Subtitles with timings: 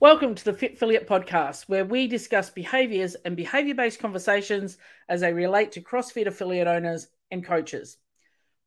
[0.00, 4.78] Welcome to the Fit Affiliate Podcast, where we discuss behaviors and behavior based conversations
[5.08, 7.96] as they relate to CrossFit affiliate owners and coaches.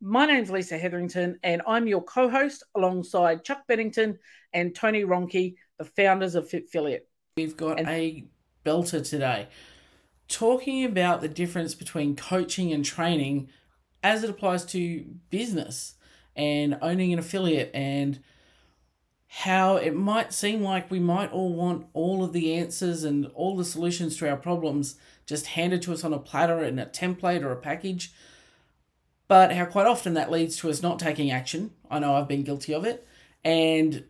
[0.01, 4.19] My name is Lisa Hetherington, and I'm your co host alongside Chuck Bennington
[4.51, 7.07] and Tony Ronke, the founders of Fit Affiliate.
[7.37, 8.25] We've got and- a
[8.65, 9.47] belter today
[10.27, 13.47] talking about the difference between coaching and training
[14.03, 15.95] as it applies to business
[16.35, 18.19] and owning an affiliate and
[19.33, 23.55] how it might seem like we might all want all of the answers and all
[23.55, 24.95] the solutions to our problems
[25.25, 28.11] just handed to us on a platter in a template or a package,
[29.29, 31.71] but how quite often that leads to us not taking action.
[31.89, 33.07] I know I've been guilty of it,
[33.41, 34.03] and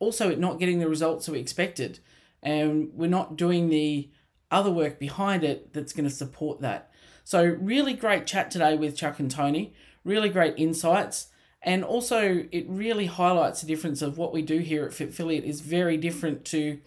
[0.00, 2.00] also it not getting the results that we expected,
[2.42, 4.10] and we're not doing the
[4.50, 6.90] other work behind it that's going to support that.
[7.22, 9.72] So, really great chat today with Chuck and Tony.
[10.02, 11.28] Really great insights.
[11.64, 15.44] And also, it really highlights the difference of what we do here at Fit Affiliate
[15.44, 16.78] is very different to,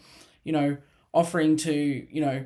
[0.44, 0.78] you know,
[1.14, 2.46] offering to, you know,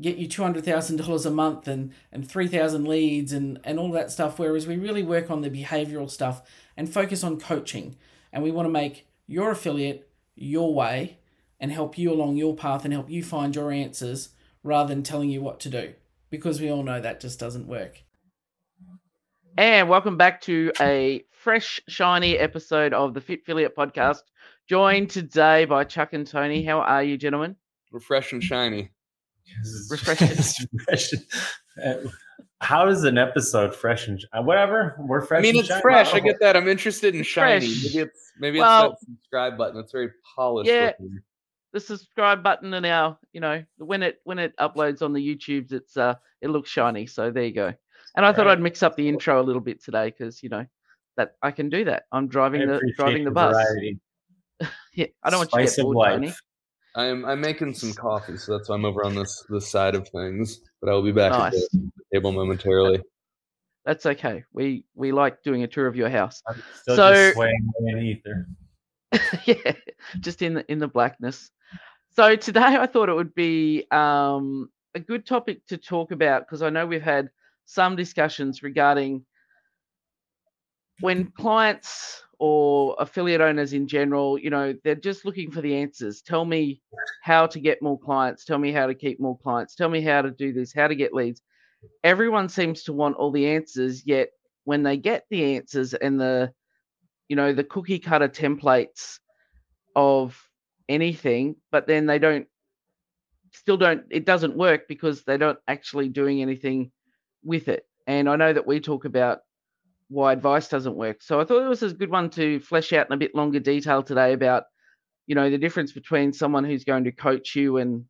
[0.00, 4.38] get you $200,000 a month and, and 3,000 leads and, and all that stuff.
[4.38, 6.42] Whereas we really work on the behavioral stuff
[6.76, 7.96] and focus on coaching.
[8.32, 11.18] And we want to make your affiliate your way
[11.60, 14.30] and help you along your path and help you find your answers
[14.62, 15.94] rather than telling you what to do.
[16.30, 18.02] Because we all know that just doesn't work.
[19.56, 24.20] And welcome back to a fresh, shiny episode of the Fit Affiliate podcast.
[24.68, 26.62] Joined today by Chuck and Tony.
[26.64, 27.56] How are you, gentlemen?
[27.90, 28.90] Refresh and shiny.
[29.90, 31.20] Refreshing.
[31.86, 31.94] Uh,
[32.60, 34.96] how is an episode fresh and uh, whatever?
[34.98, 35.38] We're fresh.
[35.38, 35.80] I mean, it's shiny.
[35.80, 36.12] fresh.
[36.12, 36.56] I get that.
[36.56, 37.68] I'm interested in shiny.
[37.68, 37.84] Fresh.
[37.84, 39.78] Maybe it's maybe Well- it's that subscribe button.
[39.78, 40.68] It's very polished.
[40.68, 40.86] Yeah.
[40.98, 41.20] looking.
[41.72, 45.70] The subscribe button and our, you know, when it when it uploads on the YouTubes,
[45.72, 47.06] it's uh it looks shiny.
[47.06, 47.74] So there you go.
[48.18, 48.52] And I thought Right.
[48.58, 50.66] I'd mix up the intro a little bit today because you know
[51.16, 52.02] that I can do that.
[52.10, 53.56] I'm I driving the driving the the bus.
[54.92, 56.34] Yeah, I don't want you to Spice get of bored, Tony.
[56.96, 60.08] I'm I'm making some coffee, so that's why I'm over on this this side of
[60.08, 60.58] things.
[60.80, 63.00] But I will be back at the table momentarily.
[63.84, 64.42] That's okay.
[64.52, 66.42] We we like doing a tour of your house.
[66.48, 68.48] I'm still So- just swaying in ether.
[69.44, 69.72] yeah,
[70.18, 71.52] just in the in the blackness.
[72.16, 76.62] So today I thought it would be um, a good topic to talk about because
[76.62, 77.30] I know we've had
[77.68, 79.24] some discussions regarding
[81.00, 86.22] when clients or affiliate owners in general, you know, they're just looking for the answers.
[86.22, 86.80] Tell me
[87.22, 88.46] how to get more clients.
[88.46, 89.74] Tell me how to keep more clients.
[89.74, 91.42] Tell me how to do this, how to get leads.
[92.02, 94.30] Everyone seems to want all the answers, yet
[94.64, 96.50] when they get the answers and the
[97.28, 99.18] you know the cookie cutter templates
[99.94, 100.42] of
[100.88, 102.46] anything but then they don't
[103.52, 106.90] still don't it doesn't work because they're not actually doing anything
[107.48, 109.38] with it and i know that we talk about
[110.10, 113.06] why advice doesn't work so i thought it was a good one to flesh out
[113.06, 114.64] in a bit longer detail today about
[115.26, 118.04] you know the difference between someone who's going to coach you and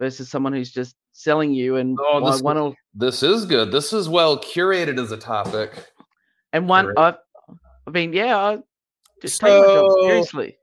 [0.00, 3.72] versus someone who's just selling you and Oh, this one will This is good.
[3.72, 5.72] This is well curated as a topic.
[6.52, 7.16] and one I've,
[7.86, 8.58] I mean yeah I
[9.20, 10.56] just take my job seriously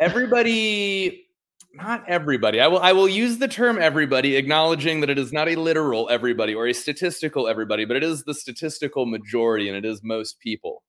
[0.00, 1.26] Everybody,
[1.72, 2.60] not everybody.
[2.60, 6.08] I will I will use the term everybody, acknowledging that it is not a literal
[6.10, 10.40] everybody or a statistical everybody, but it is the statistical majority, and it is most
[10.40, 10.82] people.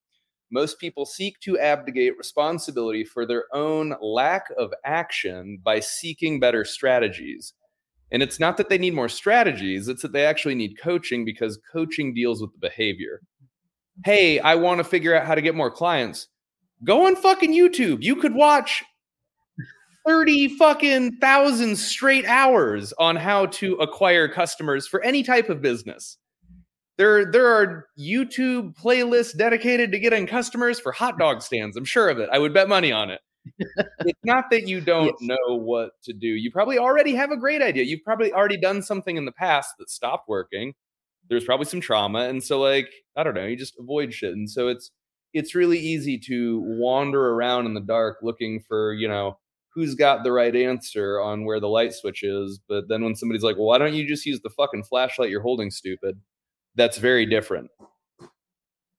[0.52, 6.66] Most people seek to abdicate responsibility for their own lack of action by seeking better
[6.66, 7.54] strategies.
[8.12, 11.60] And it's not that they need more strategies, it's that they actually need coaching because
[11.72, 13.22] coaching deals with the behavior.
[14.04, 16.28] Hey, I want to figure out how to get more clients.
[16.84, 18.02] Go on fucking YouTube.
[18.02, 18.84] You could watch
[20.06, 26.18] 30 fucking thousand straight hours on how to acquire customers for any type of business.
[26.98, 31.76] There, there are YouTube playlists dedicated to getting customers for hot dog stands.
[31.78, 32.30] I'm sure of it.
[32.32, 33.22] I would bet money on it.
[34.06, 35.30] it's not that you don't Yes.
[35.30, 36.28] know what to do.
[36.28, 37.84] You probably already have a great idea.
[37.84, 40.74] You've probably already done something in the past that stopped working.
[41.28, 42.20] There's probably some trauma.
[42.28, 44.34] And so, like, I don't know, you just avoid shit.
[44.34, 44.92] And so it's
[45.34, 49.40] it's really easy to wander around in the dark looking for, you know,
[49.74, 52.60] who's got the right answer on where the light switch is.
[52.68, 55.42] But then when somebody's like, well, why don't you just use the fucking flashlight you're
[55.42, 56.20] holding, stupid?
[56.76, 57.70] That's very different.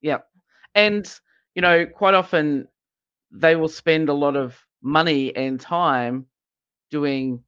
[0.00, 0.18] Yeah.
[0.74, 1.10] And,
[1.54, 2.68] you know, quite often
[3.30, 6.26] they will spend a lot of money and time
[6.90, 7.42] doing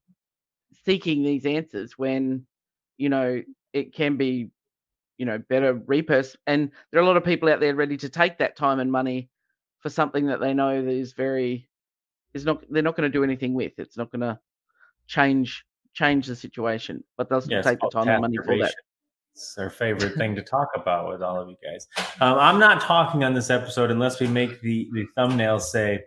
[0.85, 2.47] seeking these answers when,
[2.99, 3.43] you know,
[3.73, 4.51] it can be,
[5.17, 6.37] you know, better repurpose.
[6.47, 8.93] And there are a lot of people out there ready to take that time and
[8.93, 9.31] money
[9.81, 11.69] for something that they know that is very
[12.35, 13.73] is not they're not going to do anything with.
[13.79, 14.39] It's not going to
[15.07, 15.65] change
[15.95, 18.75] change the situation, but doesn't Yes, take the time and money for that.
[19.35, 21.89] It's our favorite thing to talk about with all of you guys.
[22.21, 26.05] Um, I'm not talking on this episode unless we make the, the thumbnail say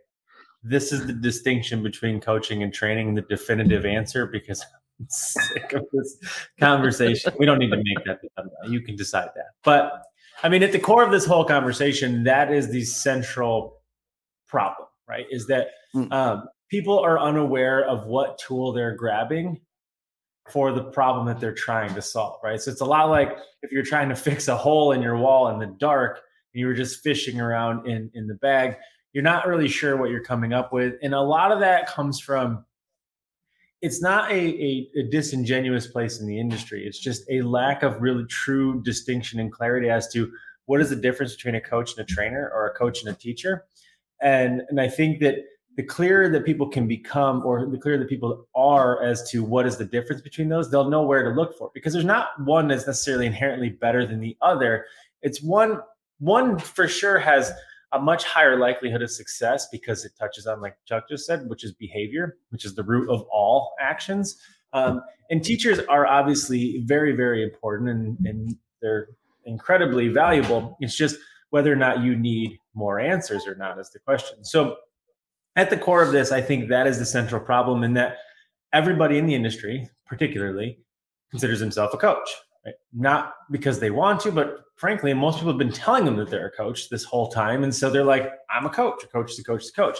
[0.64, 4.66] this is the distinction between coaching and training, the definitive answer, because
[5.00, 6.18] I'm sick of this
[6.60, 7.34] conversation.
[7.38, 8.20] we don't need to make that.
[8.70, 9.48] You can decide that.
[9.64, 10.04] But
[10.44, 13.82] I mean, at the core of this whole conversation, that is the central
[14.48, 15.26] problem, right?
[15.30, 16.12] Is that mm.
[16.12, 19.62] um, people are unaware of what tool they're grabbing
[20.50, 22.60] for the problem that they're trying to solve, right?
[22.60, 25.50] So it's a lot like if you're trying to fix a hole in your wall
[25.50, 26.22] in the dark
[26.54, 28.76] and you were just fishing around in in the bag,
[29.14, 32.20] you're not really sure what you're coming up with, and a lot of that comes
[32.20, 32.64] from
[33.82, 36.84] it's not a, a, a, disingenuous place in the industry.
[36.84, 40.32] It's just a lack of really true distinction and clarity as to
[40.66, 43.18] what is the difference between a coach and a trainer or a coach and a
[43.18, 43.66] teacher.
[44.22, 45.36] And, and I think that
[45.78, 49.68] the clearer that people can become or the clearer that people are as to what
[49.68, 52.68] is the difference between those, they'll know where to look for because there's not one
[52.68, 54.86] that's necessarily inherently better than the other.
[55.22, 55.80] It's one,
[56.18, 57.52] one for sure has
[57.94, 61.64] a much higher likelihood of success because it touches on, like Chuck just said, which
[61.64, 64.36] is behavior, which is the root of all actions.
[64.74, 69.10] Um, and teachers are obviously very, very important and, and they're
[69.46, 70.76] incredibly valuable.
[70.82, 71.18] It's just
[71.50, 74.44] whether or not you need more answers or not is the question.
[74.44, 74.78] So,
[75.56, 78.18] at the core of this, I think that is the central problem, in that
[78.74, 80.80] everybody in the industry, particularly,
[81.32, 82.30] considers himself a coach.
[82.66, 82.76] Right?
[82.94, 86.48] Not because they want to, but frankly, most people have been telling them that they're
[86.48, 87.64] a coach this whole time.
[87.64, 90.00] And so they're like, I'm a coach, a coach is a coach is a coach.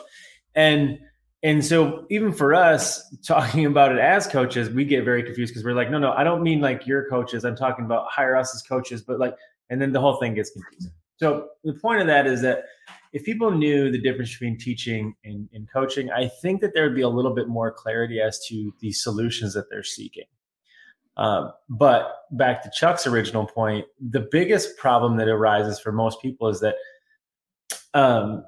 [0.56, 1.00] And
[1.44, 5.64] and so even for us talking about it as coaches, we get very confused because
[5.64, 7.46] we're like, no, no, I don't mean like your coaches.
[7.46, 9.36] I'm talking about hire us as coaches, but like,
[9.70, 10.92] and then the whole thing gets confusing.
[11.18, 12.64] So the point of that is that
[13.12, 16.96] if people knew the difference between teaching and, and coaching, I think that there would
[16.96, 20.26] be a little bit more clarity as to the solutions that they're seeking.
[21.18, 26.48] Um, but back to Chuck's original point, the biggest problem that arises for most people
[26.48, 26.76] is that
[27.96, 28.44] um,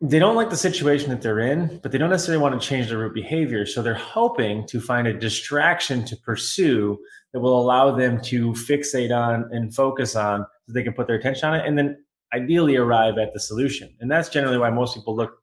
[0.00, 2.88] they don't like the situation that they're in, but they don't necessarily want to change
[2.88, 3.66] their root behavior.
[3.66, 6.98] So they're hoping to find a distraction to pursue
[7.32, 11.16] that will allow them to fixate on and focus on so they can put their
[11.16, 13.94] attention on it and then ideally arrive at the solution.
[14.00, 15.38] And that's generally why most people look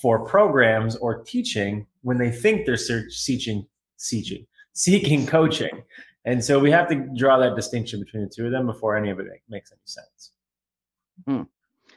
[0.00, 3.66] for programs or teaching when they think they're searching,
[3.96, 5.82] seeking, seeking coaching.
[6.24, 9.10] And so we have to draw that distinction between the two of them before any
[9.10, 10.32] of it makes any sense.
[11.26, 11.42] Hmm.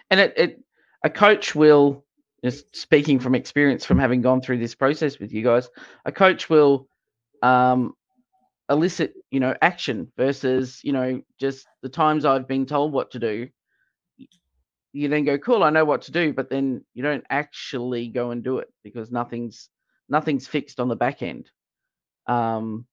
[0.10, 0.64] And it, it,
[1.04, 2.04] a coach will,
[2.44, 5.70] just speaking from experience from having gone through this process with you guys,
[6.06, 6.88] a coach will
[7.42, 7.94] um,
[8.70, 13.20] elicit, you know, action versus, you know, just the times I've been told what to
[13.20, 13.50] do.
[14.94, 18.32] You then go, cool, I know what to do, but then you don't actually go
[18.32, 19.70] and do it because nothing's
[20.08, 21.50] nothing's fixed on the back end
[22.28, 22.86] um,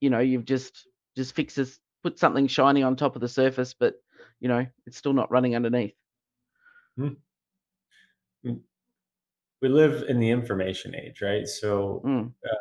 [0.00, 3.94] you know, you've just just fixes put something shiny on top of the surface, but
[4.40, 5.94] you know, it's still not running underneath.
[6.96, 7.08] Hmm.
[8.42, 11.46] We live in the information age, right?
[11.46, 12.26] So, mm.
[12.26, 12.54] uh,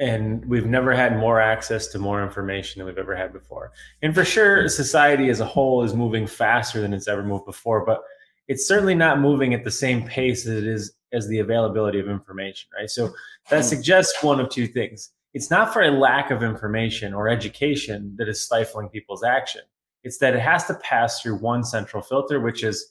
[0.00, 3.70] and we've never had more access to more information than we've ever had before.
[4.00, 7.84] And for sure, society as a whole is moving faster than it's ever moved before,
[7.84, 8.00] but
[8.48, 12.08] it's certainly not moving at the same pace as it is as the availability of
[12.08, 12.88] information, right?
[12.88, 13.12] So
[13.50, 13.68] that hmm.
[13.68, 15.10] suggests one of two things.
[15.34, 19.62] It's not for a lack of information or education that is stifling people's action.
[20.02, 22.90] It's that it has to pass through one central filter, which is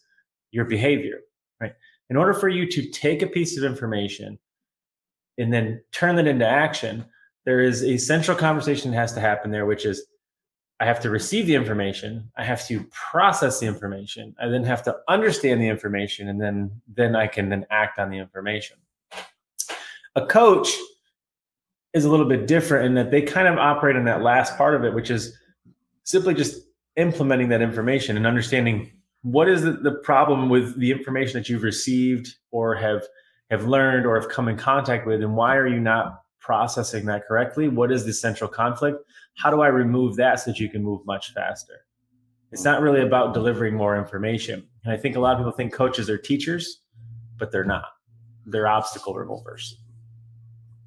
[0.52, 1.22] your behavior,
[1.60, 1.74] right?
[2.12, 4.38] In order for you to take a piece of information
[5.40, 7.06] and then turn that into action,
[7.46, 10.06] there is a central conversation that has to happen there, which is
[10.80, 14.84] I have to receive the information, I have to process the information, I then have
[14.84, 18.78] to understand the information, and then then I can then act on the information.
[20.16, 20.69] A coach
[21.94, 24.76] is a little bit different in that they kind of operate in that last part
[24.76, 25.36] of it, which is
[26.04, 26.62] simply just
[26.96, 28.92] implementing that information and understanding
[29.22, 33.04] what is the, the problem with the information that you've received or have
[33.50, 37.26] have learned or have come in contact with and why are you not processing that
[37.28, 37.68] correctly?
[37.68, 39.04] What is the central conflict?
[39.38, 41.86] How do i remove that so that you can move much faster?
[42.52, 44.68] It's not really about delivering more information.
[44.84, 46.82] And i think a lot of people think coaches are teachers
[47.40, 47.86] but they're not.
[48.46, 49.78] They're obstacle removers.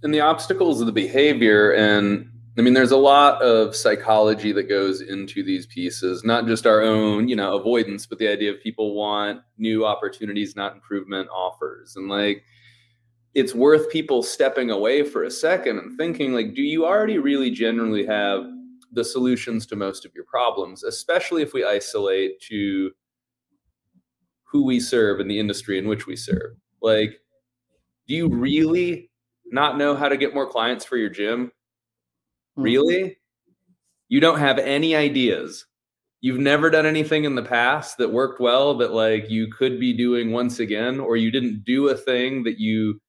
[0.02, 2.28] And the obstacles of the behavior and
[2.59, 6.82] I mean, there's a lot of psychology that goes into these pieces, not just our
[6.82, 11.97] own, you know, avoidance, but the idea of people want new opportunities, not improvement offers.
[11.97, 12.44] And like,
[13.35, 17.50] it's worth people stepping away for a second and thinking, like, do you already really
[17.50, 18.44] generally have
[18.92, 22.90] the solutions to most of your problems, especially if we isolate to
[24.44, 26.56] who we serve and the industry in which we serve?
[26.82, 27.14] Like,
[28.06, 29.11] do you really
[29.47, 31.50] not know how to get more clients for your gym?
[32.59, 32.62] Mm-hmm.
[32.62, 33.16] Really?
[34.09, 35.66] You don't have any ideas.
[36.23, 39.92] you've never done anything in the past that worked well that like you could be
[39.92, 43.00] doing once again or you didn't do a thing that you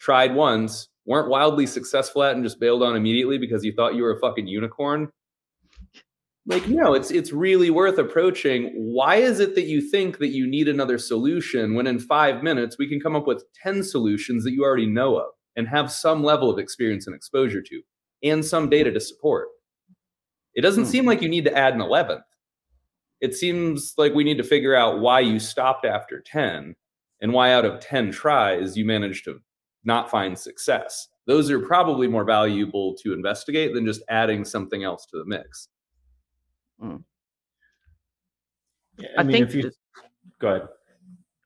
[0.00, 4.02] tried once weren't wildly successful at and just bailed on immediately because you thought you
[4.02, 5.08] were a fucking unicorn
[6.46, 10.46] like no it's it's really worth approaching why is it that you think that you
[10.46, 14.52] need another solution when in 5 minutes we can come up with 10 solutions that
[14.52, 17.80] you already know of and have some level of experience and exposure to
[18.28, 19.48] and some data to support
[20.54, 20.90] it doesn't hmm.
[20.90, 22.22] seem like you need to add an 11th
[23.20, 26.74] it seems like we need to figure out why you stopped after 10
[27.20, 29.40] and why out of 10 tries you managed to
[29.84, 31.08] not find success.
[31.26, 35.68] Those are probably more valuable to investigate than just adding something else to the mix.
[36.82, 37.02] Mm.
[38.98, 39.64] Yeah, I, I mean, think.
[39.64, 39.70] You,
[40.40, 40.68] go ahead.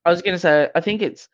[0.04, 1.28] I was going to say, I think it's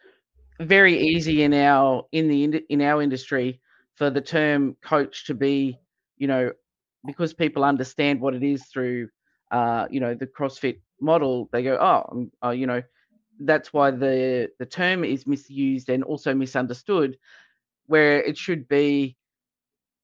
[0.60, 3.60] very easy in our in the in our industry
[3.96, 5.78] for the term coach to be,
[6.16, 6.52] you know,
[7.04, 9.08] because people understand what it is through
[9.50, 12.82] uh, you know, the CrossFit model, they go, oh, uh, you know,
[13.40, 17.18] that's why the the term is misused and also misunderstood,
[17.86, 19.16] where it should be,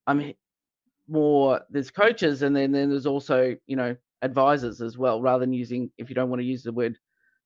[0.06, 0.34] I mean,
[1.08, 5.52] more there's coaches and then then there's also you know advisors as well, rather than
[5.52, 6.98] using if you don't want to use the word,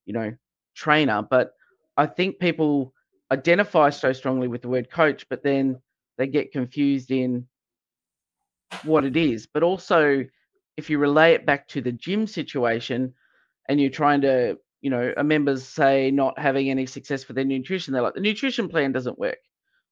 [0.05, 0.35] you know,
[0.75, 1.23] trainer.
[1.23, 1.53] But
[1.97, 2.93] I think people
[3.31, 5.81] identify so strongly with the word coach, but then
[6.19, 7.47] they get confused in
[8.85, 9.47] what it is.
[9.47, 10.25] But also
[10.77, 13.15] if you relay it back to the gym situation
[13.69, 17.45] and you're trying to, you know, a member's say not having any success with their
[17.45, 19.39] nutrition, they're like, the nutrition plan doesn't work.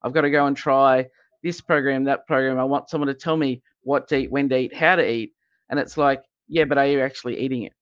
[0.02, 1.07] I've got to go and try
[1.43, 2.59] this program, that program.
[2.59, 5.33] I want someone to tell me what to eat, when to eat, how to eat.
[5.71, 7.73] And it's like, yeah, but are you actually eating it?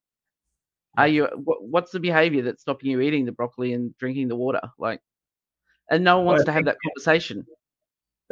[0.96, 4.60] Are you, what's the behavior that's stopping you eating the broccoli and drinking the water?
[4.78, 5.00] Like,
[5.90, 7.46] and no one wants well, to have that conversation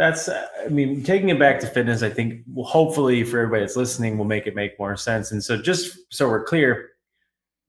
[0.01, 4.17] that's i mean taking it back to fitness i think hopefully for everybody that's listening
[4.17, 5.31] will make it make more sense.
[5.31, 6.89] And so just so we're clear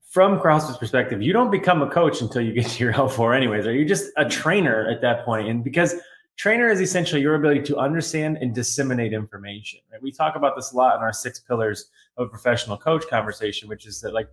[0.10, 3.68] from crossfit's perspective you don't become a coach until you get to your l4 anyways.
[3.68, 5.50] Or you're just a trainer at that point?
[5.50, 5.96] And because
[6.38, 10.02] trainer is essentially your ability to understand and disseminate information right?
[10.02, 13.68] We talk about this a lot in our six pillars of a professional coach conversation
[13.68, 14.30] which is that like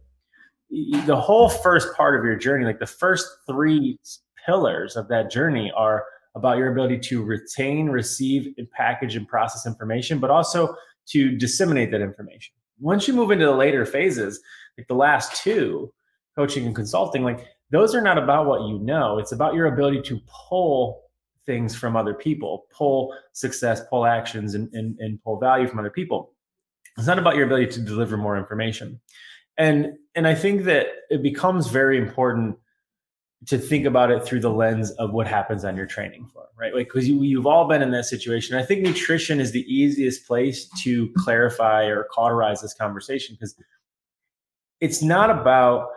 [0.71, 3.99] the whole first part of your journey like the first three
[4.47, 6.05] pillars of that journey are
[6.38, 10.75] about your ability to retain, receive, and package and process information, but also
[11.09, 12.54] to disseminate that information.
[12.80, 14.40] Once you move into the later phases,
[14.76, 15.92] like the last two,
[16.37, 19.18] coaching and consulting, like those are not about what you know.
[19.18, 21.02] It's about your ability to pull
[21.45, 25.90] things from other people, pull success, pull actions, and, and, and pull value from other
[25.90, 26.33] people.
[26.97, 29.00] It's not about your ability to deliver more information.
[29.57, 32.57] And and I think that it becomes very important
[33.47, 36.75] to think about it through the lens of what happens on your training floor, right?
[36.75, 38.57] Like, because you, you've all been in that situation.
[38.57, 43.54] I think nutrition is the easiest place to clarify or cauterize this conversation because
[44.80, 45.88] it's not about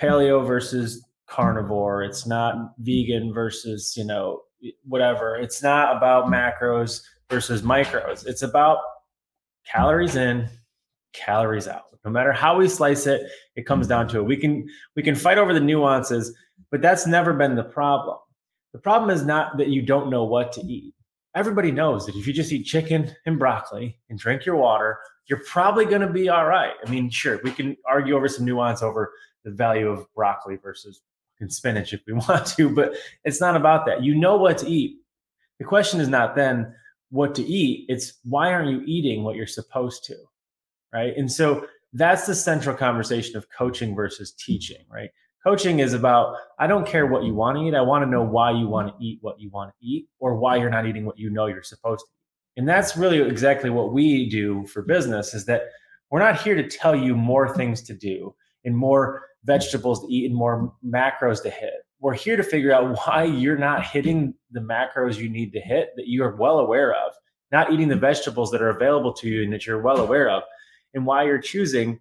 [0.00, 2.02] paleo versus carnivore.
[2.02, 4.42] It's not vegan versus, you know,
[4.84, 5.36] whatever.
[5.36, 8.26] It's not about macros versus micros.
[8.26, 8.78] It's about
[9.66, 10.48] calories in,
[11.14, 11.84] calories out.
[12.04, 13.22] No matter how we slice it,
[13.54, 14.24] it comes down to it.
[14.24, 16.34] We can we can fight over the nuances
[16.72, 18.16] but that's never been the problem.
[18.72, 20.94] The problem is not that you don't know what to eat.
[21.36, 25.42] Everybody knows that if you just eat chicken and broccoli and drink your water, you're
[25.46, 26.72] probably going to be all right.
[26.84, 29.12] I mean, sure, we can argue over some nuance over
[29.44, 31.02] the value of broccoli versus
[31.48, 34.02] spinach if we want to, but it's not about that.
[34.02, 34.96] You know what to eat.
[35.58, 36.74] The question is not then
[37.10, 40.16] what to eat, it's why aren't you eating what you're supposed to?
[40.92, 41.14] Right.
[41.16, 45.10] And so that's the central conversation of coaching versus teaching, right?
[45.44, 47.74] Coaching is about I don't care what you want to eat.
[47.74, 50.36] I want to know why you want to eat what you want to eat or
[50.36, 52.60] why you're not eating what you know you're supposed to eat.
[52.60, 55.62] And that's really exactly what we do for business is that
[56.10, 58.32] we're not here to tell you more things to do
[58.64, 61.74] and more vegetables to eat and more macros to hit.
[61.98, 65.90] We're here to figure out why you're not hitting the macros you need to hit
[65.96, 67.14] that you are well aware of,
[67.50, 70.44] not eating the vegetables that are available to you and that you're well aware of,
[70.94, 71.98] and why you're choosing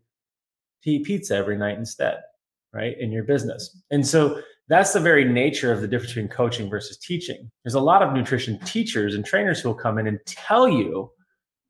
[0.84, 2.20] to eat pizza every night instead
[2.74, 3.78] right in your business.
[3.92, 7.52] And so that's the very nature of the difference between coaching versus teaching.
[7.64, 11.12] There's a lot of nutrition teachers and trainers who will come in and tell you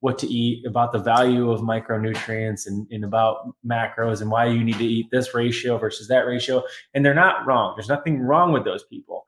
[0.02, 4.64] what to eat about the value of micronutrients and, and about macros and why you
[4.64, 6.64] need to eat this ratio versus that ratio.
[6.94, 7.74] And they're not wrong.
[7.76, 9.26] There's nothing wrong with those people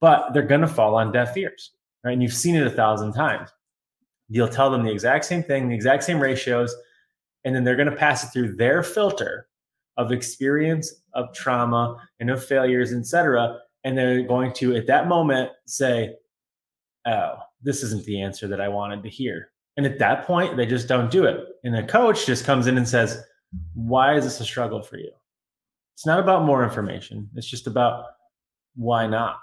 [0.00, 1.72] but they're going to fall on deaf ears
[2.04, 2.12] right?
[2.12, 3.50] And you've seen it a thousand times.
[4.28, 6.74] You'll tell them the exact same thing the exact same ratios
[7.44, 9.48] and then they're going to pass it through their filter
[9.96, 15.50] of experience of trauma and of failures etc and they're going to at that moment
[15.66, 16.14] say
[17.06, 20.66] oh this isn't the answer that i wanted to hear and at that point they
[20.66, 23.22] just don't do it and the coach just comes in and says
[23.74, 25.10] why is this a struggle for you?
[25.94, 27.28] It's not about more information.
[27.34, 28.04] It's just about
[28.74, 29.38] why not?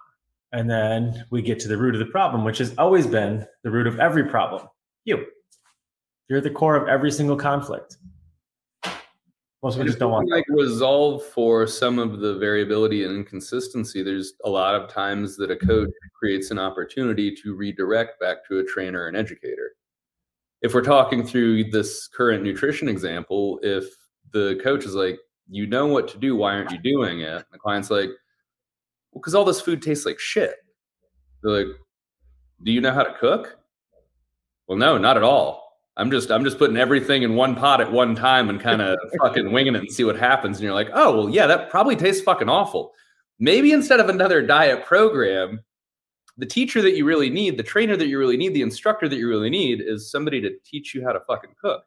[0.51, 3.71] And then we get to the root of the problem, which has always been the
[3.71, 4.67] root of every problem.
[5.03, 5.25] You.
[6.29, 7.97] You're at the core of every single conflict.
[9.63, 14.03] Most people just don't want like resolve for some of the variability and inconsistency.
[14.03, 15.89] There's a lot of times that a coach
[16.19, 19.71] creates an opportunity to redirect back to a trainer and educator.
[20.61, 23.85] If we're talking through this current nutrition example, if
[24.33, 25.17] the coach is like,
[25.49, 27.45] you know what to do, why aren't you doing it?
[27.49, 28.09] the client's like,
[29.11, 30.55] well, because all this food tastes like shit.
[31.41, 31.75] They're like,
[32.63, 33.57] do you know how to cook?
[34.67, 35.62] Well, no, not at all.
[35.95, 38.97] I'm just I'm just putting everything in one pot at one time and kind of
[39.21, 40.57] fucking winging it and see what happens.
[40.57, 42.93] And you're like, oh well, yeah, that probably tastes fucking awful.
[43.39, 45.61] Maybe instead of another diet program,
[46.37, 49.17] the teacher that you really need, the trainer that you really need, the instructor that
[49.17, 51.83] you really need is somebody to teach you how to fucking cook.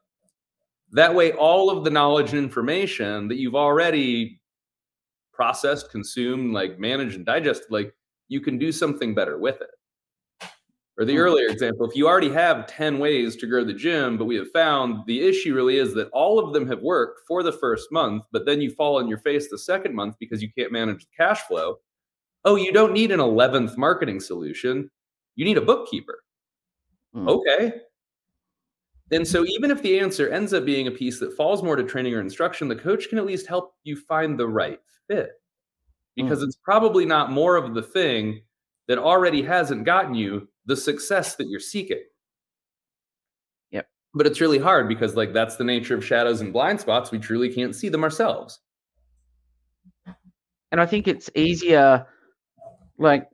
[0.92, 4.40] That way, all of the knowledge and information that you've already
[5.32, 7.92] processed, consumed, like managed and digested, like
[8.28, 9.70] you can do something better with it.
[10.98, 11.20] Or the hmm.
[11.20, 14.50] earlier example, if you already have 10 ways to grow the gym, but we have
[14.50, 18.24] found the issue really is that all of them have worked for the first month,
[18.32, 21.10] but then you fall on your face the second month because you can't manage the
[21.16, 21.76] cash flow.
[22.44, 24.90] Oh, you don't need an 11th marketing solution.
[25.34, 26.22] You need a bookkeeper.
[27.12, 27.28] Hmm.
[27.28, 27.72] Okay.
[29.12, 31.84] And so, even if the answer ends up being a piece that falls more to
[31.84, 35.30] training or instruction, the coach can at least help you find the right fit
[36.16, 36.46] because hmm.
[36.46, 38.40] it's probably not more of the thing
[38.88, 42.02] that already hasn't gotten you the success that you're seeking.
[43.70, 43.88] Yep.
[44.14, 47.10] But it's really hard because like that's the nature of shadows and blind spots.
[47.10, 48.60] We truly can't see them ourselves.
[50.72, 52.06] And I think it's easier
[52.98, 53.28] like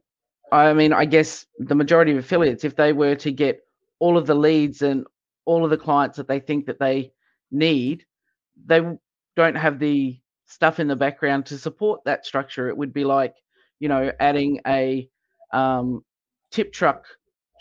[0.53, 3.61] I mean, I guess the majority of affiliates, if they were to get
[4.01, 5.07] all of the leads and
[5.47, 7.13] all of the clients that they think that they
[7.51, 8.05] need,
[8.67, 8.83] they
[9.35, 12.69] don't have the stuff in the background to support that structure.
[12.69, 13.35] It would be like,
[13.81, 15.09] you know, adding a
[15.55, 16.05] um,
[16.51, 17.07] tip truck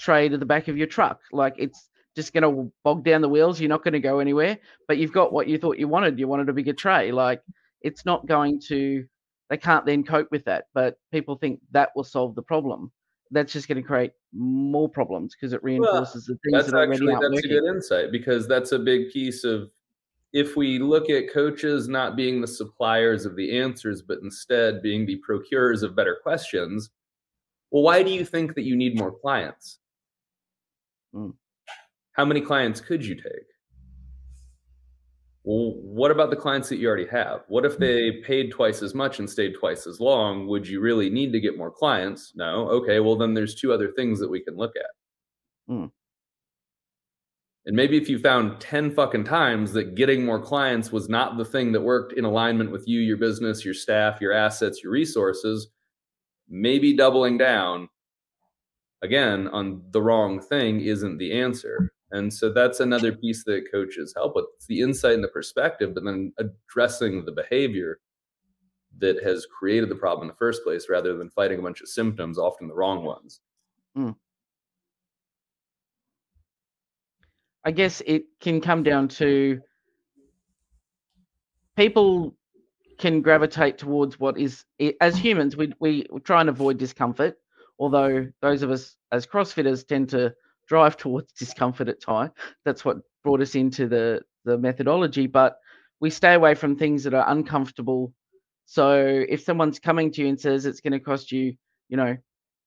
[0.02, 1.22] tray to the back of your truck.
[1.32, 3.60] Like it's just going to bog down the wheels.
[3.60, 6.20] You're not going to go anywhere, but you've got what you thought you wanted.
[6.20, 7.12] You wanted a bigger tray.
[7.12, 7.42] Like
[7.82, 9.06] it's not going to,
[9.50, 10.66] they can't then cope with that.
[10.74, 12.92] But people think that will solve the problem.
[13.30, 16.78] That's just going to create more problems because it reinforces well, the things that's that
[16.78, 17.58] are actually, already That's working.
[17.58, 19.72] a good insight because that's a big piece of
[20.34, 25.06] if we look at coaches not being the suppliers of the answers, but instead being
[25.06, 26.90] the procurers of better questions,
[27.70, 29.80] well, why do you think that you need more clients?
[31.14, 31.34] Mm.
[32.14, 33.46] How many clients could you take?
[35.44, 37.42] Well, what about the clients that you already have?
[37.48, 40.48] What if they paid twice as much and stayed twice as long?
[40.48, 42.34] Would you really need to get more clients?
[42.36, 42.70] No.
[42.70, 45.74] Okay, well, then there's two other things that we can look at.
[45.74, 45.92] Mm.
[47.66, 51.46] And maybe if you found 10 fucking times that getting more clients was not the
[51.46, 55.68] thing that worked in alignment with you, your business, your staff, your assets, your resources,
[56.50, 57.88] maybe doubling down
[59.02, 61.92] again on the wrong thing isn't the answer.
[62.12, 64.46] And so that's another piece that coaches help with.
[64.58, 68.00] It's the insight and the perspective, but then addressing the behavior
[69.00, 71.88] that has created the problem in the first place rather than fighting a bunch of
[71.88, 73.40] symptoms, often the wrong ones.
[73.98, 74.16] Mm.
[77.64, 79.62] I guess it can come down to
[81.78, 82.36] people
[82.98, 84.64] can gravitate towards what is
[85.00, 87.41] as humans we we try and avoid discomfort
[87.82, 90.34] although those of us as crossfitters tend to
[90.68, 92.32] drive towards discomfort at time
[92.64, 95.58] that's what brought us into the the methodology but
[96.02, 98.12] we stay away from things that are uncomfortable.
[98.66, 101.54] So if someone's coming to you and says it's going to cost you
[101.88, 102.18] you know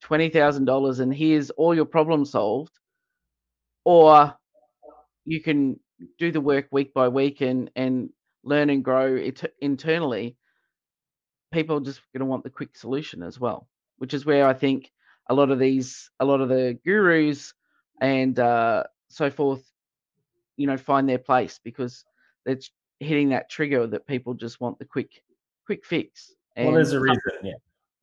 [0.05, 2.73] $20,000 and here's all your problems solved
[3.85, 4.35] or
[5.25, 5.81] you can
[6.19, 8.11] do the work week by week and and
[8.45, 10.37] learn and grow it internally,
[11.53, 14.53] people are just going to want the quick solution as well, which is where I
[14.53, 14.91] think
[15.29, 17.55] a lot of these, a lot of the gurus
[18.01, 19.63] and uh, so forth,
[20.57, 22.05] you know, find their place because
[22.47, 25.23] it's hitting that trigger that people just want the quick,
[25.67, 26.33] quick fix.
[26.57, 27.55] And well, there's a reason, yeah.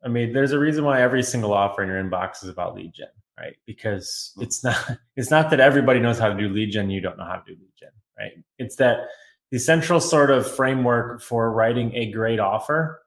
[0.03, 2.93] I mean, there's a reason why every single offer in your inbox is about lead
[2.93, 3.07] gen,
[3.39, 3.55] right?
[3.65, 4.43] Because mm.
[4.43, 7.25] it's not it's not that everybody knows how to do lead gen, you don't know
[7.25, 8.31] how to do lead gen, right?
[8.57, 9.07] It's that
[9.51, 13.01] the central sort of framework for writing a great offer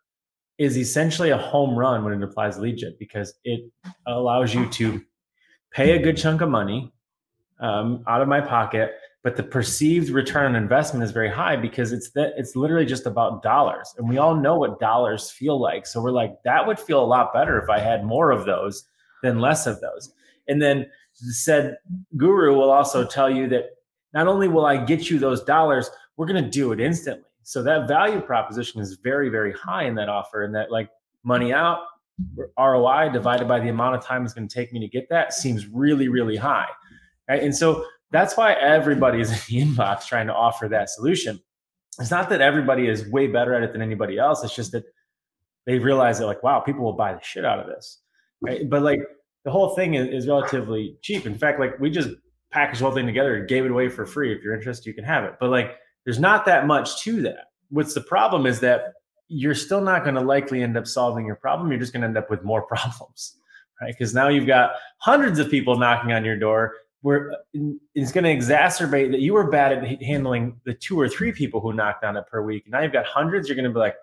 [0.58, 3.70] is essentially a home run when it applies lead gen because it
[4.06, 5.02] allows you to
[5.72, 6.92] pay a good chunk of money
[7.60, 11.92] um, out of my pocket, but the perceived return on investment is very high because
[11.92, 15.86] it's that it's literally just about dollars, and we all know what dollars feel like.
[15.86, 18.84] So we're like, that would feel a lot better if I had more of those
[19.22, 20.12] than less of those.
[20.46, 21.76] And then said
[22.16, 23.70] guru will also tell you that
[24.12, 27.24] not only will I get you those dollars, we're going to do it instantly.
[27.44, 30.90] So that value proposition is very, very high in that offer, and that like
[31.22, 31.80] money out
[32.58, 35.32] ROI divided by the amount of time it's going to take me to get that
[35.32, 36.68] seems really, really high.
[37.28, 37.42] Right.
[37.42, 41.40] And so that's why everybody is in the inbox trying to offer that solution.
[41.98, 44.42] It's not that everybody is way better at it than anybody else.
[44.44, 44.84] It's just that
[45.66, 48.00] they realize that like, wow, people will buy the shit out of this.
[48.40, 48.68] Right.
[48.68, 49.00] But like
[49.44, 51.26] the whole thing is, is relatively cheap.
[51.26, 52.10] In fact, like we just
[52.50, 54.34] packaged the whole thing together and gave it away for free.
[54.34, 55.34] If you're interested, you can have it.
[55.40, 57.50] But like there's not that much to that.
[57.70, 58.94] What's the problem is that
[59.28, 61.70] you're still not going to likely end up solving your problem.
[61.70, 63.36] You're just going to end up with more problems,
[63.80, 63.94] right?
[63.96, 66.74] Because now you've got hundreds of people knocking on your door.
[67.00, 67.34] Where
[67.94, 71.60] it's going to exacerbate that you were bad at handling the two or three people
[71.60, 72.64] who knocked on it per week.
[72.66, 73.46] Now you've got hundreds.
[73.46, 73.96] You're going to be like,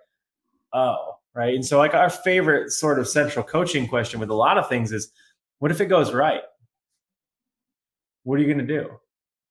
[0.72, 1.56] oh, right.
[1.56, 4.92] And so, like our favorite sort of central coaching question with a lot of things
[4.92, 5.12] is,
[5.58, 6.42] what if it goes right?
[8.22, 8.88] What are you going to do?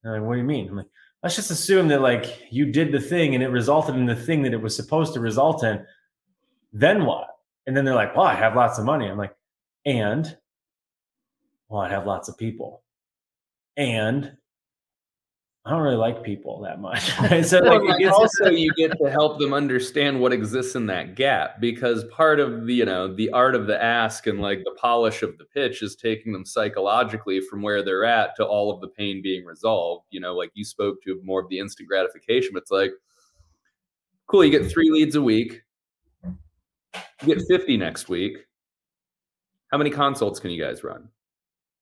[0.05, 0.69] And Like, what do you mean?
[0.69, 0.87] I'm like,
[1.23, 4.43] let's just assume that like you did the thing and it resulted in the thing
[4.43, 5.85] that it was supposed to result in.
[6.73, 7.29] Then what?
[7.67, 9.07] And then they're like well i have lots of money.
[9.07, 9.35] I'm like
[9.85, 10.37] and?
[11.69, 12.83] Well i have lots of people.
[13.77, 14.37] And
[15.67, 17.19] I don't really like people that much.
[17.21, 17.45] Right?
[17.45, 21.61] So well, like, also you get to help them understand what exists in that gap
[21.61, 25.23] because part of the you know the art of the ask and like the polish
[25.23, 28.89] of the pitch is taking them psychologically from where they're at to all of the
[28.89, 30.07] pain being resolved.
[30.11, 32.53] You know, like you spoke to more of the instant gratification.
[32.57, 32.93] It's like,
[34.27, 35.63] cool, you get three leads a week,
[36.25, 38.39] you get 50 next week.
[39.71, 41.09] How many consults can you guys run?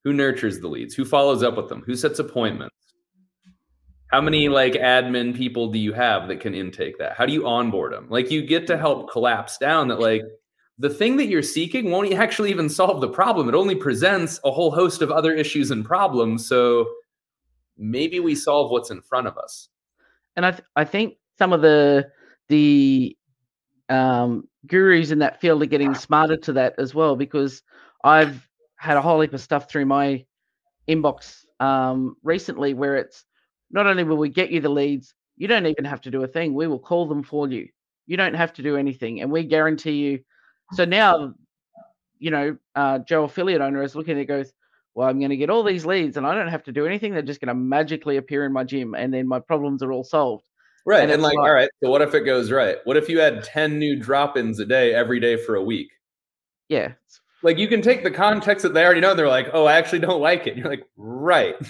[0.04, 0.94] Who nurtures the leads?
[0.94, 1.82] Who follows up with them?
[1.86, 2.74] Who sets appointments?
[4.08, 7.16] How many like admin people do you have that can intake that?
[7.16, 10.22] How do you onboard them like you get to help collapse down that like
[10.78, 13.48] the thing that you're seeking won't actually even solve the problem.
[13.48, 16.86] It only presents a whole host of other issues and problems so
[17.76, 19.68] maybe we solve what's in front of us.
[20.36, 22.08] And i th- i think some of the
[22.48, 23.16] the
[23.90, 27.62] um, gurus in that field are getting smarter to that as well because
[28.04, 30.24] i've had a whole heap of stuff through my
[30.88, 33.24] inbox um, recently where it's
[33.70, 36.28] not only will we get you the leads, you don't even have to do a
[36.28, 36.54] thing.
[36.54, 37.68] We will call them for you.
[38.06, 40.20] You don't have to do anything, and we guarantee you.
[40.72, 41.34] So now,
[42.18, 44.52] you know, uh, Joe affiliate owner is looking at it goes,
[44.94, 47.12] well, I'm going to get all these leads, and I don't have to do anything.
[47.12, 50.04] They're just going to magically appear in my gym, and then my problems are all
[50.04, 50.44] solved.
[50.86, 52.78] Right, and, and like, like, all right, so what if it goes right?
[52.84, 55.90] What if you had ten new drop-ins a day every day for a week?
[56.68, 56.92] Yeah,
[57.42, 59.14] like you can take the context that they already know.
[59.14, 60.50] They're like, oh, I actually don't like it.
[60.50, 61.56] And you're like, right.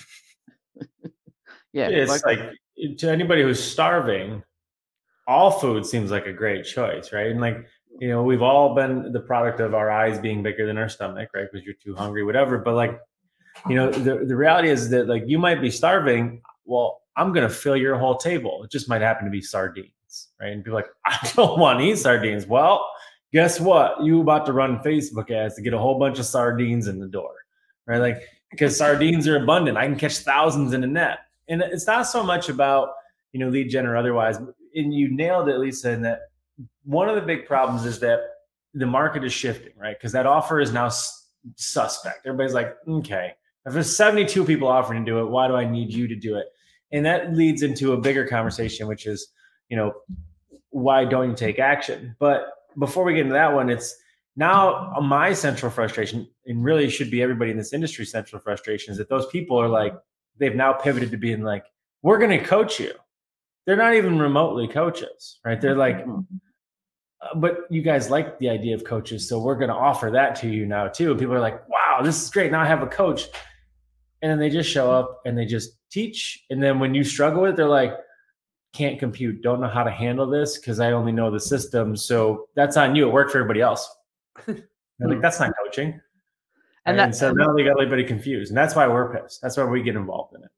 [1.73, 4.43] Yeah, it's like, like eh, to anybody who's starving,
[5.27, 7.31] all food seems like a great choice, right?
[7.31, 7.67] And like
[8.01, 11.31] you know, we've all been the product of our eyes being bigger than our stomach,
[11.35, 11.47] right?
[11.51, 12.59] Because you're too hungry, whatever.
[12.59, 12.99] But like,
[13.69, 16.41] you know, the the reality is that like you might be starving.
[16.65, 18.63] Well, I'm gonna fill your whole table.
[18.65, 20.53] It just might happen to be sardines, right?
[20.53, 22.47] And be like, I don't want to eat sardines.
[22.47, 22.89] Well,
[23.33, 24.03] guess what?
[24.03, 27.09] You about to run Facebook ads to get a whole bunch of sardines in the
[27.09, 27.35] door,
[27.87, 27.99] right?
[27.99, 29.77] Like because sardines are abundant.
[29.77, 32.91] I can catch thousands in a net and it's not so much about
[33.33, 34.39] you know lead gen or otherwise
[34.75, 36.21] and you nailed it lisa in that
[36.85, 38.21] one of the big problems is that
[38.75, 39.97] the market is shifting right?
[39.99, 40.91] Because that offer is now
[41.57, 42.27] suspect.
[42.27, 43.33] Everybody's like okay
[43.67, 46.37] if there's 72 people offering to do it why do i need you to do
[46.37, 46.47] it?
[46.91, 49.29] And that leads into a bigger conversation which is
[49.69, 49.93] you know
[50.71, 52.15] why don't you take action?
[52.19, 53.97] But before we get into that one it's
[54.37, 58.99] now my central frustration and really should be everybody in this industry central frustration is
[58.99, 59.95] that those people are like
[60.39, 61.65] they've now pivoted to being like,
[62.03, 62.93] we're going to coach you.
[63.67, 65.61] They're not even remotely coaches, right?
[65.61, 66.21] They're like, mm-hmm.
[67.21, 70.37] uh, but you guys like the idea of coaches, so we're going to offer that
[70.37, 71.11] to you now too.
[71.11, 72.51] And people are like, wow, this is great.
[72.51, 73.27] Now I have a coach.
[74.23, 76.45] And then they just show up and they just teach.
[76.51, 77.93] And then when you struggle with it, they're like,
[78.73, 81.97] can't compute, don't know how to handle this because I only know the system.
[81.97, 83.09] So that's on you.
[83.09, 83.89] It worked for everybody else.
[84.47, 86.01] like, that's not coaching.
[86.89, 89.43] And, and so now they got everybody confused, and that's why we're pissed.
[89.43, 90.51] That's why we get involved in it.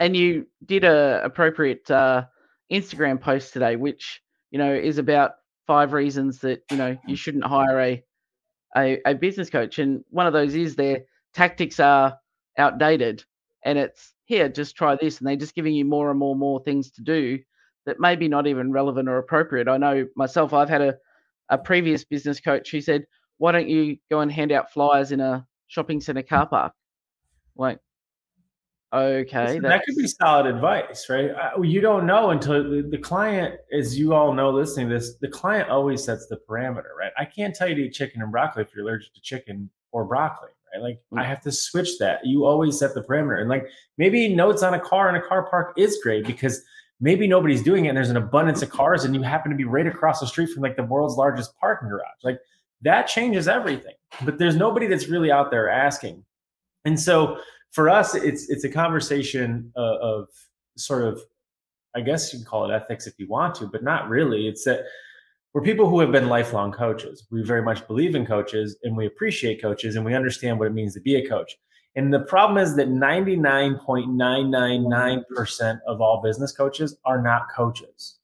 [0.00, 2.24] And you did a appropriate uh,
[2.72, 4.20] Instagram post today, which
[4.50, 5.32] you know is about
[5.66, 8.04] five reasons that you know you shouldn't hire a
[8.76, 12.18] a, a business coach, and one of those is their tactics are
[12.58, 13.24] outdated,
[13.64, 16.40] and it's here just try this, and they're just giving you more and more and
[16.40, 17.38] more things to do
[17.86, 19.68] that maybe not even relevant or appropriate.
[19.68, 20.96] I know myself, I've had a
[21.50, 23.04] a previous business coach who said,
[23.38, 26.74] "Why don't you go and hand out flyers in a shopping center car park.
[27.56, 27.78] Like,
[28.92, 31.30] okay, that could be solid advice, right?
[31.62, 35.28] You don't know until the, the, client, as you all know, listening to this, the
[35.28, 37.12] client always sets the parameter, right?
[37.18, 40.04] I can't tell you to eat chicken and broccoli if you're allergic to chicken or
[40.04, 40.82] broccoli, right?
[40.82, 41.20] Like, mm-hmm.
[41.20, 42.20] I have to switch that.
[42.24, 45.48] You always set the parameter, and like maybe notes on a car in a car
[45.48, 46.62] park is great because
[47.00, 49.64] maybe nobody's doing it and there's an abundance of cars and you happen to be
[49.64, 52.06] right across the street from like the world's largest parking garage.
[52.22, 52.38] Like
[52.82, 53.94] that changes everything.
[54.24, 56.24] But there's nobody that's really out there asking.
[56.84, 57.38] And so
[57.70, 60.28] for us, it's it's a conversation uh, of
[60.76, 61.20] sort of,
[61.94, 64.48] I guess you can call it ethics if you want to, but not really.
[64.48, 64.84] It's that
[65.54, 67.26] we're people who have been lifelong coaches.
[67.30, 70.74] We very much believe in coaches and we appreciate coaches and we understand what it
[70.74, 71.56] means to be a coach.
[71.94, 78.16] And the problem is that 99.999% of all business coaches are not coaches.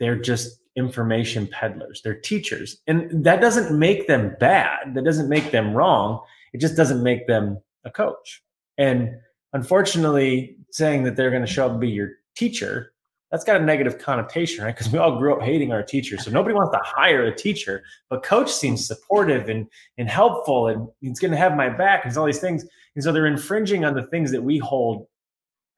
[0.00, 2.78] They're just information peddlers, they're teachers.
[2.86, 6.20] And that doesn't make them bad, that doesn't make them wrong.
[6.52, 8.42] It just doesn't make them a coach.
[8.78, 9.16] And
[9.52, 12.94] unfortunately, saying that they're going to show up and be your teacher
[13.34, 14.72] that's got a negative connotation, right?
[14.76, 16.24] Because we all grew up hating our teachers.
[16.24, 19.66] So nobody wants to hire a teacher, but coach seems supportive and,
[19.98, 22.64] and helpful and he's going to have my back and all these things.
[22.94, 25.08] And so they're infringing on the things that we hold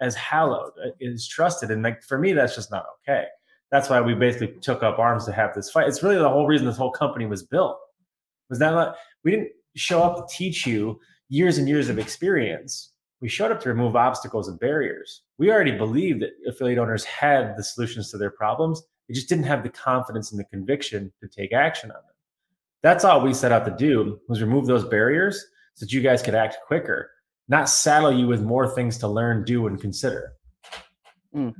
[0.02, 1.70] as hallowed, uh, is trusted.
[1.70, 3.24] And like for me, that's just not okay.
[3.70, 5.88] That's why we basically took up arms to have this fight.
[5.88, 7.78] It's really the whole reason this whole company was built.
[8.48, 12.92] Was that not, we didn't show up to teach you years and years of experience
[13.20, 15.22] we showed up to remove obstacles and barriers.
[15.38, 18.82] We already believed that affiliate owners had the solutions to their problems.
[19.08, 22.14] They just didn't have the confidence and the conviction to take action on them.
[22.82, 26.22] That's all we set out to do was remove those barriers so that you guys
[26.22, 27.10] could act quicker,
[27.48, 30.32] not saddle you with more things to learn, do, and consider.
[31.34, 31.54] Mm.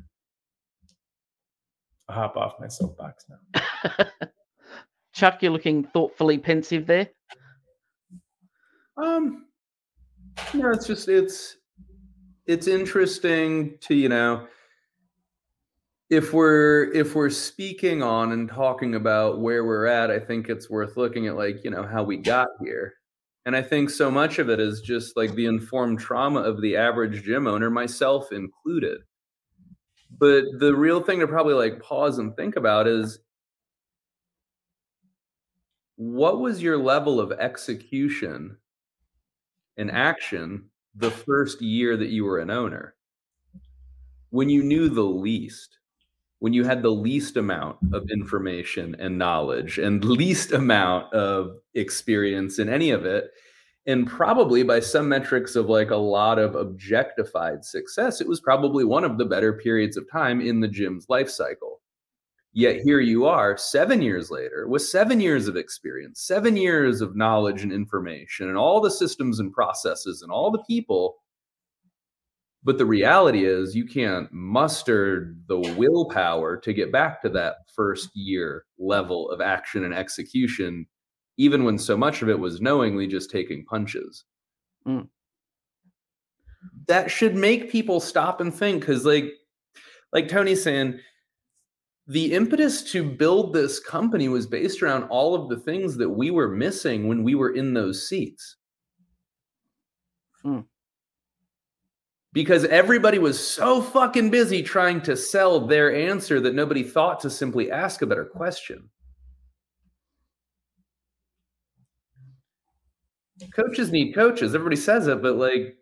[2.08, 4.06] I'll hop off my soapbox now.
[5.12, 7.08] Chuck, you're looking thoughtfully pensive there.
[8.96, 9.46] Um,
[10.54, 11.56] no, it's just it's
[12.46, 14.46] it's interesting to you know
[16.08, 20.70] if we're if we're speaking on and talking about where we're at i think it's
[20.70, 22.94] worth looking at like you know how we got here
[23.44, 26.76] and i think so much of it is just like the informed trauma of the
[26.76, 28.98] average gym owner myself included
[30.18, 33.18] but the real thing to probably like pause and think about is
[35.96, 38.56] what was your level of execution
[39.76, 42.94] and action the first year that you were an owner?
[44.30, 45.78] When you knew the least
[46.38, 52.58] when you had the least amount of information and knowledge and least amount of experience
[52.58, 53.30] in any of it
[53.86, 58.84] and probably by some metrics of like a lot of objectified success it was probably
[58.84, 61.76] one of the better periods of time in the gym's life cycle
[62.56, 67.14] Yet here you are, seven years later, with seven years of experience, seven years of
[67.14, 71.16] knowledge and information, and all the systems and processes and all the people.
[72.64, 78.08] But the reality is, you can't muster the willpower to get back to that first
[78.16, 80.86] year level of action and execution,
[81.36, 84.24] even when so much of it was knowingly just taking punches.
[84.86, 85.08] Mm.
[86.88, 89.32] That should make people stop and think because, like,
[90.12, 90.98] like Tony's saying,
[92.06, 96.30] the impetus to build this company was based around all of the things that we
[96.30, 98.56] were missing when we were in those seats.
[100.42, 100.60] Hmm.
[102.32, 107.30] Because everybody was so fucking busy trying to sell their answer that nobody thought to
[107.30, 108.88] simply ask a better question.
[113.54, 114.54] Coaches need coaches.
[114.54, 115.76] Everybody says it, but like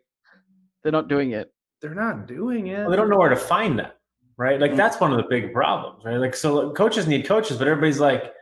[0.83, 1.51] they're not doing it.
[1.81, 2.79] They're not doing it.
[2.79, 3.91] Well, they don't know where to find them,
[4.37, 4.59] right?
[4.59, 4.77] Like mm.
[4.77, 6.17] that's one of the big problems, right?
[6.17, 8.33] Like so coaches need coaches, but everybody's like,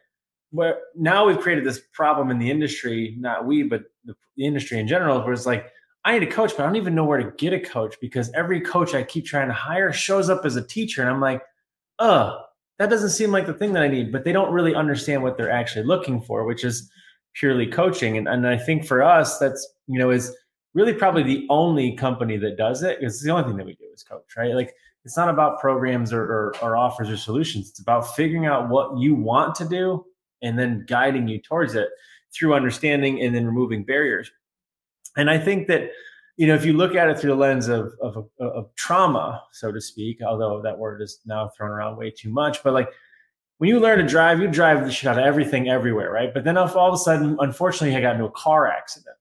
[0.51, 4.79] where now we've created this problem in the industry, not we, but the, the industry
[4.79, 5.71] in general, where it's like,
[6.05, 8.29] I need a coach, but I don't even know where to get a coach because
[8.33, 11.01] every coach I keep trying to hire shows up as a teacher.
[11.01, 11.41] And I'm like,
[11.97, 12.39] uh,
[12.77, 15.37] that doesn't seem like the thing that I need, but they don't really understand what
[15.37, 16.91] they're actually looking for, which is
[17.33, 18.17] purely coaching.
[18.17, 20.35] And, and I think for us, that's, you know, is
[20.73, 22.97] really probably the only company that does it.
[23.01, 24.53] It's the only thing that we do is coach, right?
[24.53, 24.73] Like
[25.05, 27.69] it's not about programs or, or, or offers or solutions.
[27.69, 30.05] It's about figuring out what you want to do
[30.41, 31.89] and then guiding you towards it
[32.33, 34.31] through understanding and then removing barriers.
[35.15, 35.91] And I think that,
[36.37, 39.71] you know, if you look at it through the lens of, of, of trauma, so
[39.71, 42.89] to speak, although that word is now thrown around way too much, but like
[43.63, 46.33] when you learn to drive, you drive the shit out of everything everywhere, right?
[46.33, 49.15] But then all of a sudden, unfortunately, I got into a car accident,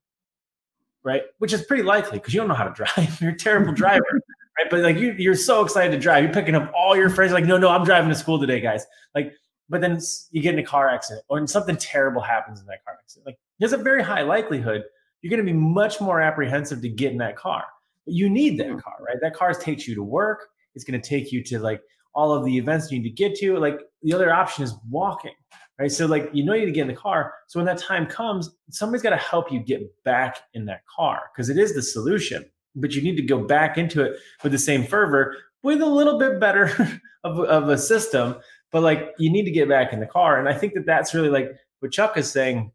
[1.05, 1.23] right?
[1.39, 3.21] Which is pretty likely because you don't know how to drive.
[3.21, 4.03] You're a terrible driver
[4.59, 4.69] right?
[4.69, 6.25] But like you, you're so excited to drive.
[6.25, 7.33] You're picking up all your friends.
[7.33, 8.85] Like, no, no, I'm driving to school today, guys.
[9.15, 9.33] Like,
[9.69, 10.01] but then
[10.33, 13.27] you get in a car accident, or something terrible happens in that car accident.
[13.27, 14.83] Like, there's a very high likelihood
[15.21, 17.63] you're going to be much more apprehensive to get in that car.
[18.05, 18.79] But you need that hmm.
[18.79, 19.19] car, right?
[19.21, 20.49] That car takes you to work.
[20.75, 21.81] It's going to take you to like
[22.15, 23.59] all of the events you need to get to.
[23.59, 25.35] Like the other option is walking,
[25.79, 25.91] right?
[25.91, 27.33] So like you know you need to get in the car.
[27.49, 31.23] So when that time comes, somebody's got to help you get back in that car
[31.35, 32.45] because it is the solution
[32.75, 36.19] but you need to go back into it with the same fervor with a little
[36.19, 36.71] bit better
[37.25, 38.37] of, of a system,
[38.71, 40.39] but like you need to get back in the car.
[40.39, 42.73] And I think that that's really like what Chuck is saying.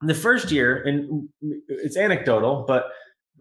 [0.00, 2.86] The first year, and mm, it's anecdotal, but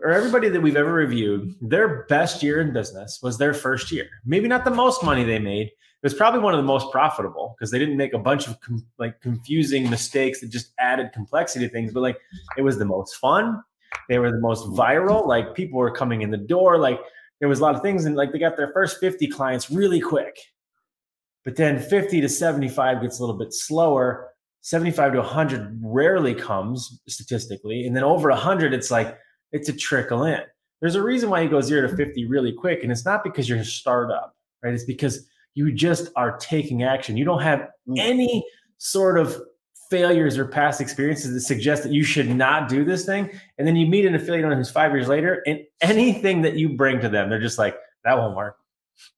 [0.02, 4.08] or everybody that we've ever reviewed, their best year in business was their first year.
[4.26, 5.68] Maybe not the most money they made.
[5.68, 8.60] It was probably one of the most profitable because they didn't make a bunch of
[8.60, 11.94] com- like confusing mistakes that just added complexity to things.
[11.94, 12.18] But like
[12.58, 13.62] it was the most fun.
[14.10, 15.26] They were the most viral.
[15.26, 16.78] Like people were coming in the door.
[16.78, 17.00] Like
[17.40, 20.02] there was a lot of things, and like they got their first 50 clients really
[20.02, 20.38] quick.
[21.46, 24.30] But then 50 to 75 gets a little bit slower.
[24.62, 27.86] 75 to 100 rarely comes statistically.
[27.86, 29.18] And then over 100, it's like,
[29.54, 30.42] it's a trickle in.
[30.82, 32.84] There's a reason why you go zero to 50 really quick.
[32.84, 34.74] And it's not because you're a startup, right?
[34.74, 37.16] It's because you just are taking action.
[37.16, 37.98] You don't have mm.
[37.98, 38.46] any
[38.80, 39.42] sort of
[39.90, 43.30] failures or past experiences that suggest that you should not do this thing.
[43.58, 46.70] And then you meet an affiliate owner who's five years later, and anything that you
[46.70, 48.58] bring to them, they're just like, that won't work.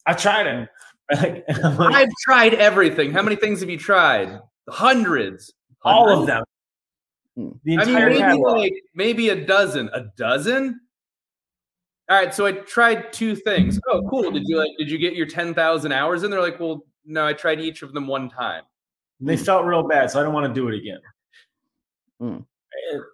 [0.06, 0.70] I tried it.
[1.12, 3.12] Like, like, I've tried everything.
[3.12, 4.40] How many things have you tried?
[4.68, 5.54] Hundreds.
[5.84, 6.44] All of them.
[7.36, 7.50] Hmm.
[7.64, 9.90] The entire I mean, maybe, like, maybe a dozen.
[9.94, 10.80] A dozen?
[12.10, 13.80] All right, so I tried two things.
[13.90, 14.32] Oh, cool.
[14.32, 14.72] Did you like?
[14.78, 16.32] Did you get your ten thousand hours in?
[16.32, 18.64] They're like, well, no, I tried each of them one time.
[19.20, 21.00] And they felt real bad, so I don't want to do it again.
[22.22, 22.46] Mm.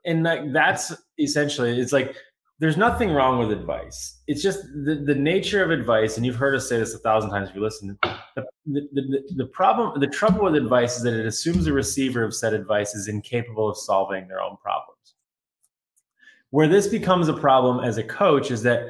[0.05, 2.15] And, and that's essentially it's like
[2.61, 4.21] there's nothing wrong with advice.
[4.27, 7.31] It's just the, the nature of advice, and you've heard us say this a thousand
[7.31, 7.97] times if you listen.
[8.35, 12.23] The, the, the, the problem, the trouble with advice is that it assumes the receiver
[12.23, 15.15] of said advice is incapable of solving their own problems.
[16.51, 18.85] Where this becomes a problem as a coach is that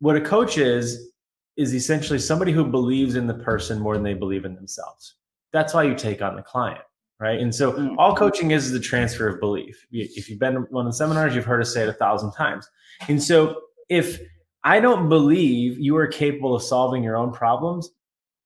[0.00, 1.12] what a coach is
[1.56, 5.16] is essentially somebody who believes in the person more than they believe in themselves
[5.52, 6.80] that's why you take on the client
[7.22, 7.38] right?
[7.38, 7.94] And so mm.
[7.98, 9.86] all coaching is the transfer of belief.
[9.92, 12.32] If you've been to one of the seminars you've heard us say it a thousand
[12.32, 12.68] times.
[13.08, 14.20] And so if
[14.64, 17.90] i don't believe you are capable of solving your own problems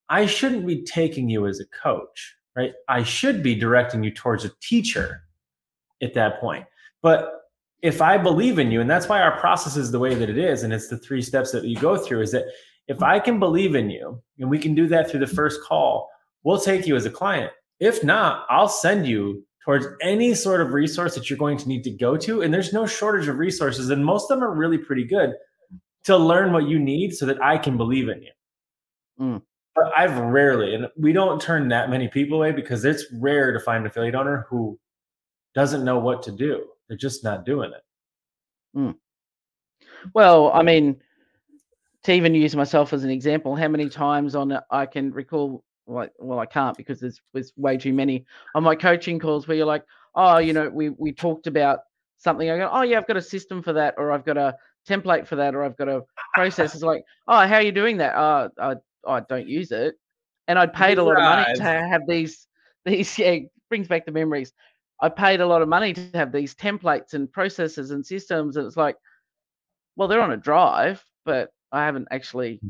[0.08, 2.72] i shouldn't be taking you as a coach right?
[2.88, 5.20] I should be directing you towards a teacher
[6.00, 6.64] at that point.
[7.02, 7.32] But
[7.82, 10.38] if i believe in you and that's why our process is the way that it
[10.38, 12.46] is and it's the three steps that you go through is that
[12.88, 16.08] if i can believe in you and we can do that through the first call
[16.46, 17.52] we'll take you as a client.
[17.80, 21.82] If not, I'll send you towards any sort of resource that you're going to need
[21.84, 22.42] to go to.
[22.42, 25.34] And there's no shortage of resources, and most of them are really pretty good
[26.04, 28.30] to learn what you need so that I can believe in you.
[29.20, 29.42] Mm.
[29.74, 33.60] But I've rarely, and we don't turn that many people away because it's rare to
[33.60, 34.78] find an affiliate owner who
[35.54, 36.64] doesn't know what to do.
[36.88, 38.78] They're just not doing it.
[38.78, 38.94] Mm.
[40.14, 40.96] Well, I mean,
[42.04, 46.11] to even use myself as an example, how many times on I can recall like
[46.18, 49.66] well i can't because there's, there's way too many on my coaching calls where you're
[49.66, 51.81] like oh you know we we talked about
[52.18, 52.51] something.
[52.51, 54.57] I go oh yeah i've got a system for that or i've got a
[54.88, 56.03] template for that or i've got a
[56.35, 56.75] process.
[56.75, 58.14] It's like oh how are you doing that?
[58.14, 58.75] Uh, I,
[59.07, 59.94] I don't use it.
[60.49, 62.46] And i'd paid a lot of money to have these
[62.85, 64.53] these yeah brings back the memories.
[65.01, 68.66] I paid a lot of money to have these templates and processes and systems and
[68.66, 68.96] it's like
[69.96, 72.61] well they're on a drive but i haven't actually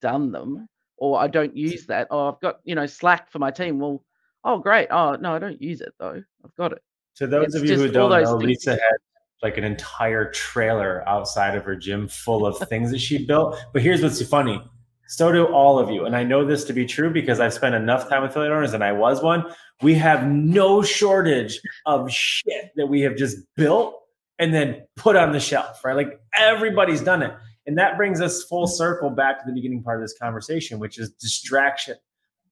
[0.00, 0.66] done them
[1.02, 2.06] or I don't use that.
[2.12, 3.80] Oh, I've got, you know, Slack for my team.
[3.80, 4.04] Well,
[4.44, 4.86] oh, great.
[4.92, 6.22] Oh, no, I don't use it though.
[6.44, 6.82] I've got it.
[7.16, 8.66] To those it's of you who don't know, things.
[8.66, 8.98] Lisa had
[9.42, 13.58] like an entire trailer outside of her gym full of things that she built.
[13.72, 14.62] But here's what's funny.
[15.08, 16.04] So do all of you.
[16.06, 18.72] And I know this to be true because I've spent enough time with affiliate owners
[18.72, 19.44] and I was one.
[19.82, 24.00] We have no shortage of shit that we have just built
[24.38, 25.96] and then put on the shelf, right?
[25.96, 27.34] Like everybody's done it.
[27.66, 30.98] And that brings us full circle back to the beginning part of this conversation, which
[30.98, 31.96] is distraction.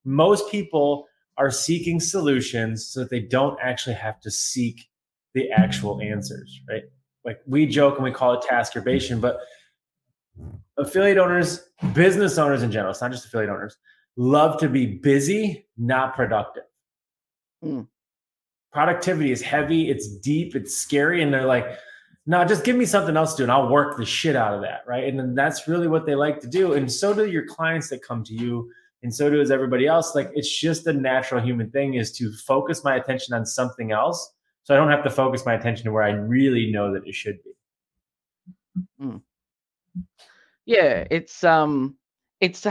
[0.05, 4.89] Most people are seeking solutions so that they don't actually have to seek
[5.35, 6.85] the actual answers, right?
[7.25, 9.39] Like we joke and we call it taskurbation, but
[10.77, 13.77] affiliate owners, business owners in general, it's not just affiliate owners,
[14.17, 16.65] love to be busy, not productive.
[17.65, 17.87] Mm.
[18.73, 21.67] Productivity is heavy, it's deep, it's scary, and they're like,
[22.31, 24.61] no, just give me something else to do and I'll work the shit out of
[24.61, 24.83] that.
[24.87, 25.03] Right.
[25.03, 26.75] And then that's really what they like to do.
[26.75, 28.71] And so do your clients that come to you.
[29.03, 30.15] And so does everybody else.
[30.15, 34.33] Like it's just a natural human thing is to focus my attention on something else.
[34.63, 37.17] So I don't have to focus my attention to where I really know that it
[37.17, 38.85] should be.
[39.03, 39.23] Mm.
[40.67, 41.09] Yeah.
[41.11, 41.97] It's, um,
[42.41, 42.65] it's,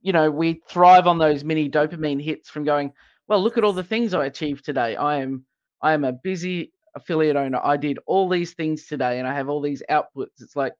[0.00, 2.90] you know, we thrive on those mini dopamine hits from going,
[3.28, 4.96] well, look at all the things I achieved today.
[4.96, 5.44] I am,
[5.82, 9.48] I am a busy affiliate owner, I did all these things today and I have
[9.48, 10.40] all these outputs.
[10.40, 10.74] It's like,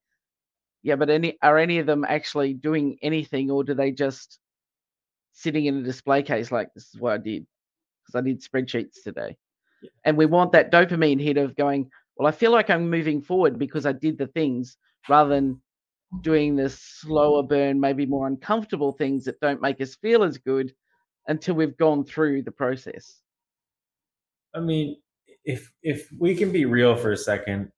[0.83, 4.39] yeah, but any are any of them actually doing anything or do they just
[5.33, 7.47] sitting in a display case like this is what I did?
[8.05, 9.37] Because I did spreadsheets today.
[9.83, 9.91] Yeah.
[10.05, 13.59] And we want that dopamine hit of going, well, I feel like I'm moving forward
[13.59, 14.77] because I did the things
[15.09, 15.61] rather than
[16.21, 20.73] doing this slower burn, maybe more uncomfortable things that don't make us feel as good
[21.27, 23.21] until we've gone through the process.
[24.55, 24.97] I mean,
[25.45, 27.71] if if we can be real for a second,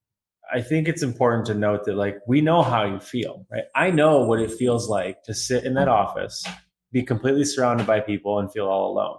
[0.52, 3.64] I think it's important to note that like we know how you feel, right?
[3.74, 6.44] I know what it feels like to sit in that office,
[6.92, 9.18] be completely surrounded by people and feel all alone.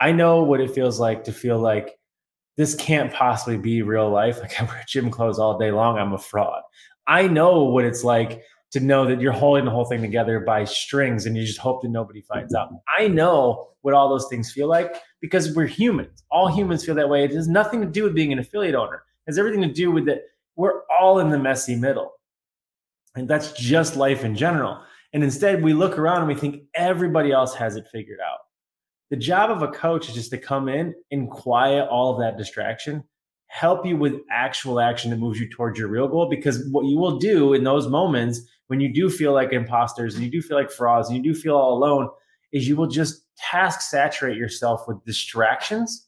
[0.00, 1.98] I know what it feels like to feel like
[2.56, 4.38] this can't possibly be real life.
[4.40, 6.62] Like I wear gym clothes all day long, I'm a fraud.
[7.06, 8.42] I know what it's like
[8.72, 11.82] to know that you're holding the whole thing together by strings and you just hope
[11.82, 12.70] that nobody finds out.
[12.98, 16.22] I know what all those things feel like because we're humans.
[16.30, 17.24] All humans feel that way.
[17.24, 18.96] It has nothing to do with being an affiliate owner.
[19.26, 20.22] It has everything to do with that
[20.56, 22.12] we're all in the messy middle.
[23.16, 24.80] And that's just life in general.
[25.12, 28.38] And instead, we look around and we think everybody else has it figured out.
[29.10, 32.38] The job of a coach is just to come in and quiet all of that
[32.38, 33.02] distraction
[33.50, 36.28] help you with actual action that moves you towards your real goal.
[36.28, 40.22] Because what you will do in those moments when you do feel like imposters and
[40.22, 42.08] you do feel like frauds and you do feel all alone
[42.52, 46.06] is you will just task saturate yourself with distractions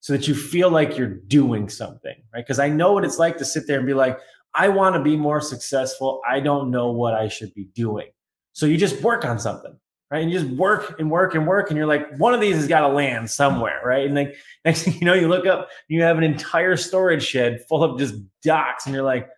[0.00, 2.44] so that you feel like you're doing something, right?
[2.44, 4.18] Because I know what it's like to sit there and be like,
[4.54, 6.20] I want to be more successful.
[6.28, 8.08] I don't know what I should be doing.
[8.52, 9.74] So you just work on something
[10.10, 10.22] right?
[10.22, 12.66] And you just work and work and work, and you're like, one of these has
[12.66, 14.06] got to land somewhere, right?
[14.06, 17.64] And like next thing you know, you look up, you have an entire storage shed
[17.68, 19.28] full of just docs, and you're like,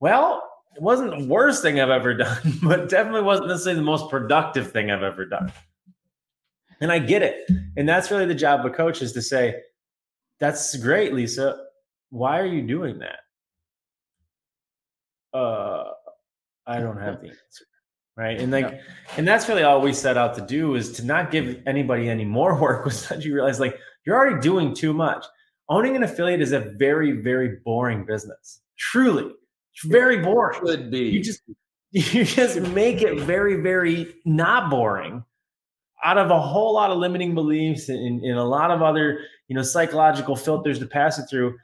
[0.00, 0.45] well,
[0.76, 4.72] it wasn't the worst thing I've ever done, but definitely wasn't necessarily the most productive
[4.72, 5.52] thing I've ever done.
[6.80, 7.50] And I get it.
[7.76, 9.62] And that's really the job of a coach is to say,
[10.38, 11.56] that's great, Lisa.
[12.10, 13.20] Why are you doing that?
[15.32, 15.90] Uh,
[16.66, 17.64] I don't have the answer
[18.16, 18.80] right and like yeah.
[19.16, 22.24] and that's really all we set out to do is to not give anybody any
[22.24, 25.24] more work was that you realize like you're already doing too much
[25.68, 29.30] owning an affiliate is a very very boring business truly
[29.76, 30.58] it's very boring.
[30.66, 31.00] Should be.
[31.00, 31.42] You just
[31.92, 35.24] you just make it very very not boring
[36.04, 39.56] out of a whole lot of limiting beliefs and, and a lot of other you
[39.56, 41.56] know psychological filters to pass it through.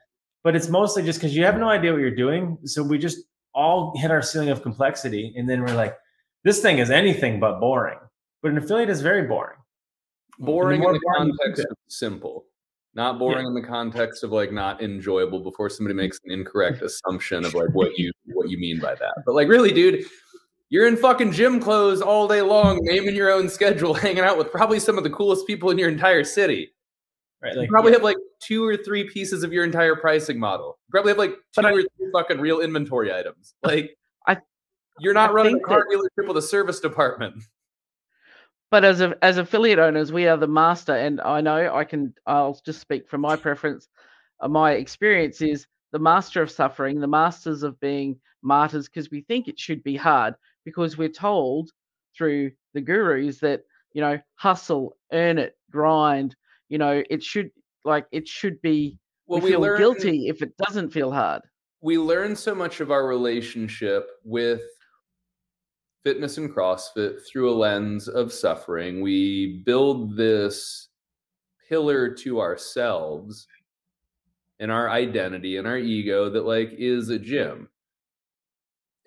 [0.45, 2.59] But it's mostly just because you have no idea what you're doing.
[2.65, 3.19] So we just
[3.55, 5.97] all hit our ceiling of complexity and then we're like
[6.45, 7.99] this thing is anything but boring.
[8.43, 9.59] But an affiliate is very boring.
[10.39, 12.47] Boring in the boring context of simple,
[12.95, 13.49] not boring yeah.
[13.49, 17.71] in the context of like not enjoyable before somebody makes an incorrect assumption of like
[17.73, 19.15] what you what you mean by that.
[19.25, 20.05] But like really, dude,
[20.69, 24.51] you're in fucking gym clothes all day long, naming your own schedule, hanging out with
[24.51, 26.73] probably some of the coolest people in your entire city.
[27.43, 27.57] Right.
[27.57, 27.97] Like, you probably yeah.
[27.97, 30.79] have like two or three pieces of your entire pricing model.
[30.87, 33.55] You probably have like two or three fucking real inventory items.
[33.63, 34.39] Like I,
[35.01, 37.43] you're not I running a car dealership with a service department.
[38.73, 42.15] But as a, as affiliate owners, we are the master, and I know I can.
[42.27, 43.87] I'll just speak from my preference.
[44.41, 49.21] Uh, my experience is the master of suffering, the masters of being martyrs, because we
[49.29, 51.71] think it should be hard because we're told
[52.17, 53.61] through the gurus that
[53.93, 56.35] you know hustle, earn it, grind.
[56.71, 57.51] You know it should
[57.85, 58.99] like it should be.
[59.27, 61.43] Well, we, we feel learn, guilty if it doesn't feel hard.
[61.83, 64.63] We learn so much of our relationship with
[66.05, 69.01] fitness and CrossFit through a lens of suffering.
[69.01, 70.89] We build this
[71.69, 73.47] pillar to ourselves
[74.61, 77.69] and our identity and our ego that like is a gym.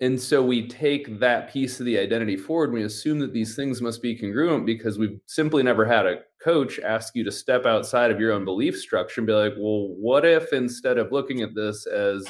[0.00, 3.56] And so we take that piece of the identity forward and we assume that these
[3.56, 7.64] things must be congruent because we've simply never had a coach ask you to step
[7.64, 11.40] outside of your own belief structure and be like, well, what if instead of looking
[11.40, 12.26] at this as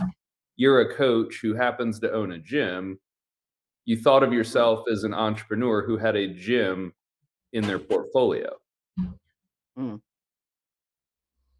[0.54, 3.00] you're a coach who happens to own a gym,
[3.86, 6.92] you thought of yourself as an entrepreneur who had a gym
[7.52, 8.52] in their portfolio.
[9.78, 10.00] Mm.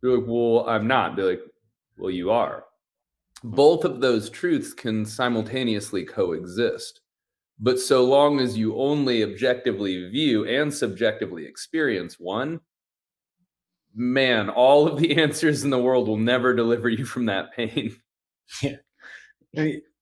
[0.03, 1.17] You're like, well, I'm not.
[1.17, 1.41] They're like,
[1.97, 2.65] well, you are.
[3.45, 7.01] Both of those truths can simultaneously coexist.
[7.59, 12.61] But so long as you only objectively view and subjectively experience one,
[13.95, 17.97] man, all of the answers in the world will never deliver you from that pain.
[18.63, 18.77] Yeah.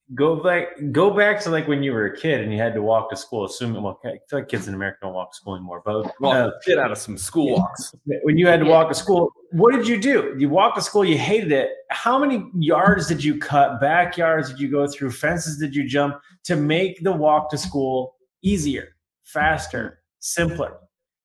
[0.07, 2.59] I mean, go back go back to like when you were a kid and you
[2.59, 5.32] had to walk to school assuming well i feel like kids in america don't walk
[5.32, 7.94] to school anymore but uh, get out of some school walks.
[8.22, 10.34] When you had to walk to school what did you do?
[10.36, 11.70] You walked to school you hated it.
[11.90, 13.80] How many yards did you cut?
[13.80, 15.12] Backyards did you go through?
[15.12, 16.16] Fences did you jump?
[16.44, 20.78] To make the walk to school easier faster simpler.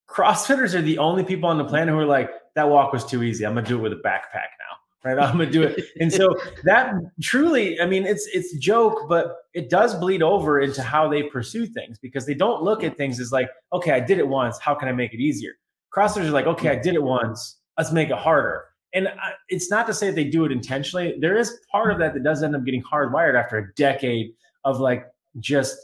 [0.07, 3.23] Crossfitters are the only people on the planet who are like that walk was too
[3.23, 3.47] easy.
[3.47, 5.18] I'm gonna do it with a backpack now right?
[5.18, 5.84] I'm gonna do it.
[6.00, 10.82] And so that truly, I mean, it's it's joke, but it does bleed over into
[10.82, 14.20] how they pursue things because they don't look at things as like, okay, I did
[14.20, 14.60] it once.
[14.60, 15.54] How can I make it easier?
[15.95, 17.58] Crossers are like, okay, I did it once.
[17.78, 18.66] Let's make it harder.
[18.93, 19.08] And
[19.50, 21.16] it's not to say that they do it intentionally.
[21.20, 24.32] There is part of that that does end up getting hardwired after a decade
[24.66, 25.06] of like
[25.39, 25.78] just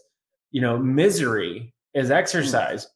[0.51, 2.13] you know misery as hmm.
[2.13, 2.87] exercise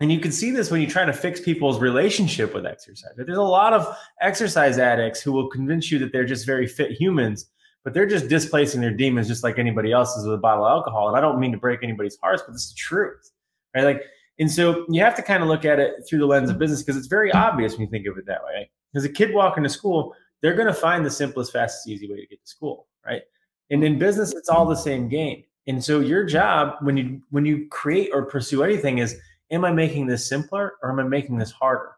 [0.00, 3.12] and you can see this when you try to fix people's relationship with exercise.
[3.16, 6.92] There's a lot of exercise addicts who will convince you that they're just very fit
[6.92, 7.46] humans,
[7.84, 10.70] but they're just displacing their demons just like anybody else is with a bottle of
[10.70, 11.08] alcohol.
[11.08, 13.30] And I don't mean to break anybody's hearts, but it's the truth,
[13.74, 13.84] right?
[13.84, 14.02] Like,
[14.40, 16.82] and so you have to kind of look at it through the lens of business
[16.82, 18.68] because it's very obvious when you think of it that way.
[18.92, 22.16] Because a kid walking to school, they're going to find the simplest, fastest, easy way
[22.16, 23.22] to get to school, right?
[23.70, 25.44] And in business, it's all the same game.
[25.66, 29.18] And so your job when you when you create or pursue anything is
[29.50, 31.92] am I making this simpler or am I making this harder?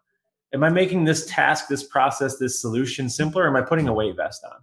[0.55, 3.45] Am I making this task, this process, this solution simpler?
[3.45, 4.61] Or am I putting a weight vest on?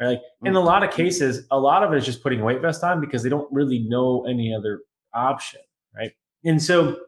[0.00, 0.08] Right?
[0.12, 0.66] Like in a mm-hmm.
[0.66, 3.22] lot of cases, a lot of it is just putting a weight vest on because
[3.22, 4.80] they don't really know any other
[5.14, 5.60] option,
[5.96, 6.12] right?
[6.44, 6.98] And so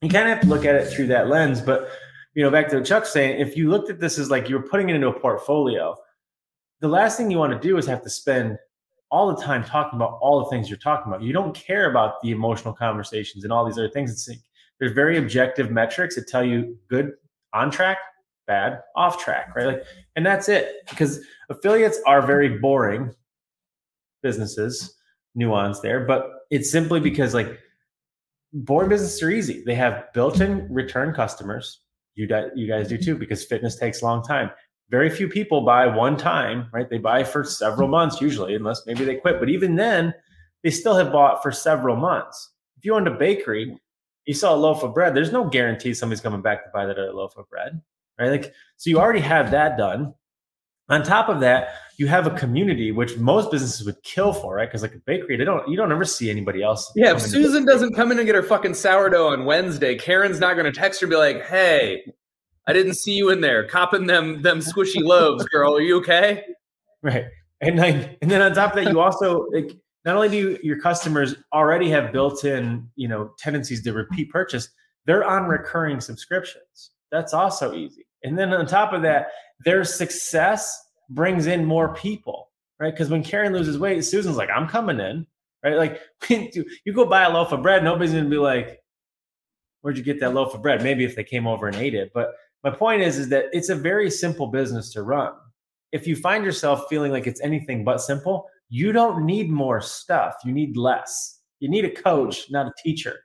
[0.00, 1.60] you kind of have to look at it through that lens.
[1.60, 1.90] But
[2.34, 4.88] you know, back to Chuck saying, if you looked at this as like you're putting
[4.88, 5.96] it into a portfolio,
[6.80, 8.56] the last thing you want to do is have to spend
[9.10, 11.22] all the time talking about all the things you're talking about.
[11.22, 14.12] You don't care about the emotional conversations and all these other things.
[14.12, 14.28] It's
[14.80, 17.12] there's very objective metrics that tell you good
[17.52, 17.98] on track,
[18.46, 19.66] bad off track, right?
[19.66, 19.84] Like,
[20.16, 20.88] and that's it.
[20.88, 21.20] Because
[21.50, 23.14] affiliates are very boring
[24.22, 24.96] businesses,
[25.34, 27.58] nuance there, but it's simply because like
[28.52, 29.62] boring businesses are easy.
[29.64, 31.80] They have built-in return customers.
[32.16, 32.26] You,
[32.56, 34.50] you guys do too, because fitness takes a long time.
[34.90, 36.90] Very few people buy one time, right?
[36.90, 39.38] They buy for several months usually, unless maybe they quit.
[39.38, 40.12] But even then,
[40.64, 42.50] they still have bought for several months.
[42.76, 43.78] If you owned a bakery,
[44.26, 46.98] you saw a loaf of bread, there's no guarantee somebody's coming back to buy that
[46.98, 47.80] other loaf of bread,
[48.18, 48.30] right?
[48.30, 50.14] Like, so you already have that done.
[50.88, 54.68] On top of that, you have a community which most businesses would kill for, right?
[54.68, 56.90] Because like a bakery, they don't you don't ever see anybody else.
[56.96, 60.54] Yeah, if Susan doesn't come in and get her fucking sourdough on Wednesday, Karen's not
[60.54, 62.02] going to text her and be like, "Hey,
[62.66, 65.76] I didn't see you in there copping them them squishy loaves, girl.
[65.76, 66.44] Are you okay?"
[67.02, 67.26] Right,
[67.60, 69.70] and like, and then on top of that, you also like
[70.04, 74.68] not only do your customers already have built-in you know tendencies to repeat purchase
[75.06, 76.90] they're on recurring subscriptions.
[77.10, 78.06] That's also easy.
[78.22, 79.28] And then on top of that
[79.64, 80.78] their success
[81.10, 82.92] brings in more people right?
[82.92, 85.26] Because when karen loses weight susan's like i'm coming in
[85.62, 85.76] right?
[85.76, 88.80] Like you go buy a loaf of bread nobody's to be like
[89.82, 90.82] where'd you get that loaf of bread?
[90.82, 92.10] Maybe if they came over and ate it.
[92.12, 95.32] But my point is is that it's a very simple business to run.
[95.92, 100.36] If you find yourself feeling like it's anything but simple you don't need more stuff.
[100.44, 101.40] You need less.
[101.58, 103.18] You need a coach, not a teacher.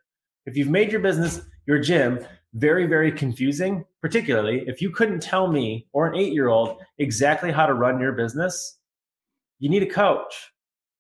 [0.46, 2.20] If you've made your business, your gym,
[2.56, 7.52] very, very confusing, particularly if you couldn't tell me or an eight year old exactly
[7.52, 8.80] how to run your business,
[9.60, 10.34] you need a coach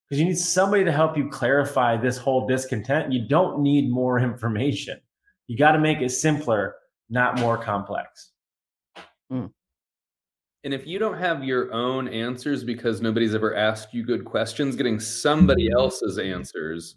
[0.07, 3.11] because you need somebody to help you clarify this whole discontent.
[3.11, 4.99] You don't need more information.
[5.47, 6.75] You got to make it simpler,
[7.09, 8.31] not more complex.
[9.31, 9.51] Mm.
[10.65, 14.75] And if you don't have your own answers because nobody's ever asked you good questions,
[14.75, 15.77] getting somebody mm-hmm.
[15.77, 16.95] else's answers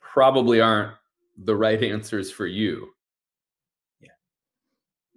[0.00, 0.90] probably aren't
[1.44, 2.88] the right answers for you.
[4.00, 4.08] Yeah.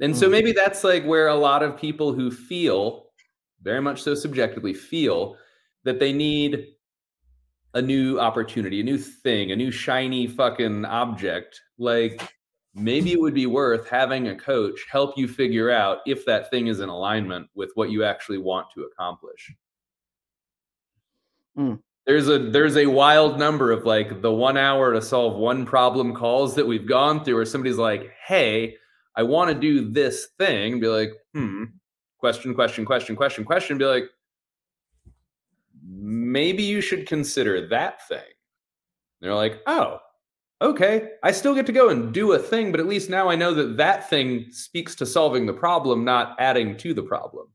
[0.01, 0.33] And so mm-hmm.
[0.33, 3.07] maybe that's like where a lot of people who feel
[3.63, 5.35] very much so subjectively feel
[5.83, 6.67] that they need
[7.73, 11.59] a new opportunity, a new thing, a new shiny fucking object.
[11.79, 12.34] Like
[12.75, 16.67] maybe it would be worth having a coach help you figure out if that thing
[16.67, 19.53] is in alignment with what you actually want to accomplish.
[21.57, 21.79] Mm.
[22.05, 26.13] There's a there's a wild number of like the one hour to solve one problem
[26.13, 28.75] calls that we've gone through where somebody's like, hey,
[29.15, 30.73] I want to do this thing.
[30.73, 31.63] and Be like, hmm,
[32.17, 33.77] question, question, question, question, question.
[33.77, 34.09] Be like,
[35.87, 38.19] maybe you should consider that thing.
[38.19, 38.25] And
[39.21, 39.99] they're like, oh,
[40.61, 43.35] okay, I still get to go and do a thing, but at least now I
[43.35, 47.47] know that that thing speaks to solving the problem, not adding to the problem.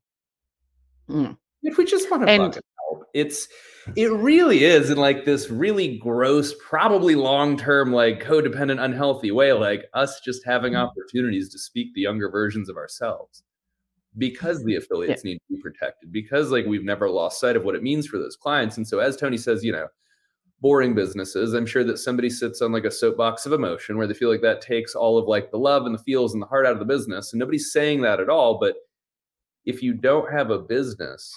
[1.08, 1.36] Mm.
[1.62, 3.48] If we just want to and, help, it's
[3.96, 9.52] it really is in like this really gross, probably long term, like codependent, unhealthy way,
[9.52, 10.78] like us just having mm.
[10.78, 13.42] opportunities to speak the younger versions of ourselves
[14.18, 15.32] because the affiliates yeah.
[15.32, 18.18] need to be protected because like we've never lost sight of what it means for
[18.18, 19.86] those clients and so as tony says you know
[20.60, 21.54] boring businesses.
[21.54, 24.42] I'm sure that somebody sits on like a soapbox of emotion where they feel like
[24.42, 26.78] that takes all of like the love and the feels and the heart out of
[26.78, 28.76] the business and nobody's saying that at all but
[29.64, 31.34] if you don't have a business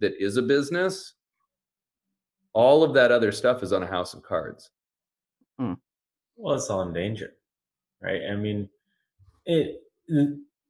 [0.00, 1.14] that is a business
[2.52, 4.70] all of that other stuff is on a house of cards.
[5.58, 5.74] Hmm.
[6.36, 7.34] well it's all in danger
[8.02, 8.22] right?
[8.30, 8.68] I mean
[9.46, 9.82] it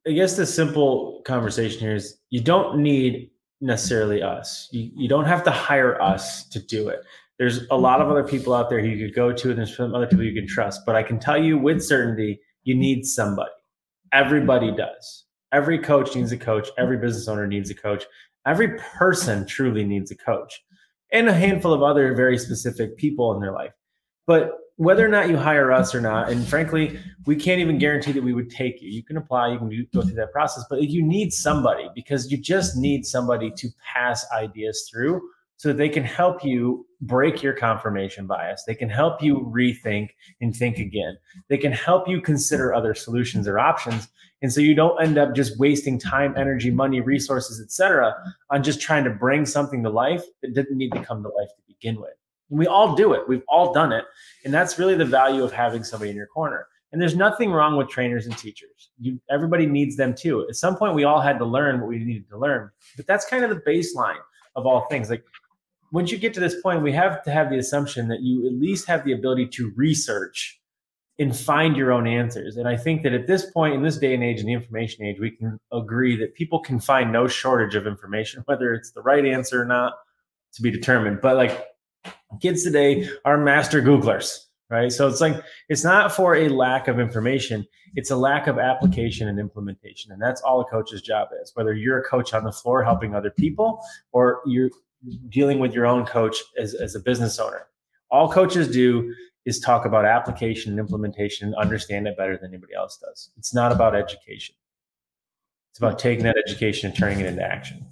[0.07, 3.31] i guess the simple conversation here is you don't need
[3.61, 4.69] necessarily us.
[4.71, 7.01] You, you don't have to hire us to do it
[7.41, 8.19] there's a lot of mm-hmm.
[8.19, 10.35] other people out there who you could go to, and there's some other people you
[10.35, 10.83] can trust.
[10.85, 13.51] But I can tell you with certainty, you need somebody.
[14.13, 15.25] Everybody does.
[15.51, 16.69] Every coach needs a coach.
[16.77, 18.05] Every business owner needs a coach.
[18.47, 20.63] Every person truly needs a coach.
[21.13, 23.73] and a handful of other very specific people in their life.
[24.29, 28.13] But whether or not you hire us or not, and frankly, we can't even guarantee
[28.13, 28.89] that we would take you.
[28.89, 32.39] You can apply, you can go through that process, but you need somebody because you
[32.39, 35.21] just need somebody to pass ideas through
[35.57, 38.65] so that they can help you break your confirmation bias.
[38.65, 41.17] They can help you rethink and think again.
[41.49, 44.09] They can help you consider other solutions or options.
[44.43, 48.15] And so you don't end up just wasting time, energy, money, resources, etc.,
[48.51, 51.49] on just trying to bring something to life that didn't need to come to life
[51.49, 52.15] to begin with.
[52.51, 53.29] And we all do it.
[53.29, 54.05] We've all done it.
[54.45, 56.67] And that's really the value of having somebody in your corner.
[56.93, 58.91] And there's nothing wrong with trainers and teachers.
[58.99, 60.47] You, everybody needs them too.
[60.49, 62.71] At some point, we all had to learn what we needed to learn.
[62.97, 64.19] But that's kind of the baseline
[64.57, 65.09] of all things.
[65.09, 65.25] Like
[65.93, 68.53] once you get to this point, we have to have the assumption that you at
[68.53, 70.61] least have the ability to research
[71.19, 72.57] and find your own answers.
[72.57, 75.05] And I think that at this point, in this day and age, in the information
[75.05, 79.03] age, we can agree that people can find no shortage of information, whether it's the
[79.03, 79.95] right answer or not
[80.55, 81.21] to be determined.
[81.21, 81.67] But like
[82.41, 84.39] kids today are master Googlers,
[84.71, 84.91] right?
[84.91, 89.29] So it's like it's not for a lack of information, it's a lack of application
[89.29, 90.13] and implementation.
[90.13, 93.15] And that's all a coach's job is, whether you're a coach on the floor helping
[93.15, 93.81] other people
[94.13, 94.71] or you're
[95.29, 97.67] dealing with your own coach as, as a business owner.
[98.11, 99.15] All coaches do
[99.47, 103.31] is talk about application and implementation and understand it better than anybody else does.
[103.37, 104.55] It's not about education.
[105.71, 107.87] It's about taking that education and turning it into action.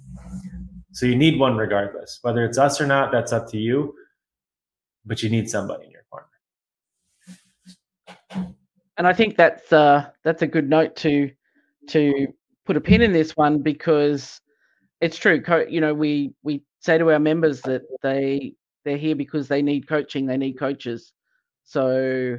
[0.91, 2.19] So you need one regardless.
[2.21, 3.95] Whether it's us or not, that's up to you.
[5.05, 6.27] But you need somebody in your corner.
[8.97, 11.31] And I think that's uh, that's a good note to
[11.87, 12.27] to
[12.65, 14.41] put a pin in this one because
[15.01, 15.41] it's true.
[15.69, 18.53] You know, we we say to our members that they
[18.85, 21.13] they're here because they need coaching, they need coaches.
[21.65, 22.37] So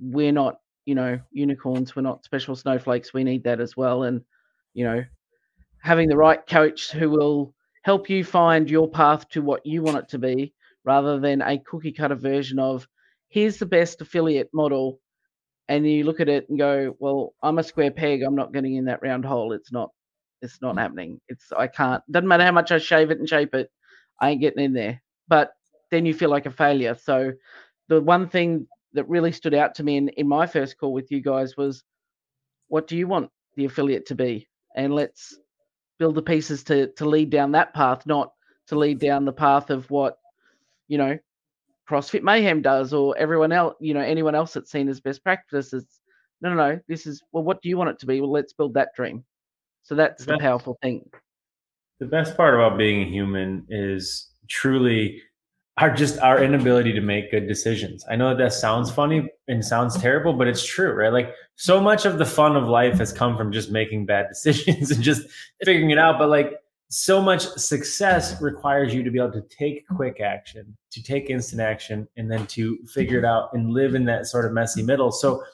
[0.00, 3.14] we're not, you know, unicorns, we're not special snowflakes.
[3.14, 4.04] We need that as well.
[4.04, 4.22] And,
[4.74, 5.04] you know,
[5.82, 9.98] having the right coach who will help you find your path to what you want
[9.98, 12.88] it to be rather than a cookie cutter version of
[13.28, 15.00] here's the best affiliate model
[15.68, 18.74] and you look at it and go well i'm a square peg i'm not getting
[18.76, 19.90] in that round hole it's not
[20.42, 21.20] it's not happening.
[21.28, 22.02] It's I can't.
[22.10, 23.70] Doesn't matter how much I shave it and shape it,
[24.20, 25.02] I ain't getting in there.
[25.28, 25.52] But
[25.90, 26.94] then you feel like a failure.
[26.94, 27.32] So
[27.88, 31.10] the one thing that really stood out to me in, in my first call with
[31.10, 31.82] you guys was,
[32.68, 34.48] what do you want the affiliate to be?
[34.74, 35.38] And let's
[35.98, 38.32] build the pieces to to lead down that path, not
[38.68, 40.18] to lead down the path of what
[40.88, 41.18] you know
[41.88, 45.86] CrossFit Mayhem does or everyone else, you know, anyone else that's seen as best practices.
[46.40, 46.80] No, no, no.
[46.88, 48.20] This is well, what do you want it to be?
[48.20, 49.24] Well, let's build that dream.
[49.86, 51.08] So that's the, the powerful thing.
[52.00, 55.22] The best part about being a human is truly
[55.78, 58.04] our just our inability to make good decisions.
[58.10, 61.12] I know that sounds funny and sounds terrible, but it's true, right?
[61.12, 64.90] Like so much of the fun of life has come from just making bad decisions
[64.90, 65.22] and just
[65.62, 66.18] figuring it out.
[66.18, 66.54] But like
[66.88, 71.60] so much success requires you to be able to take quick action, to take instant
[71.60, 75.12] action, and then to figure it out and live in that sort of messy middle.
[75.12, 75.44] So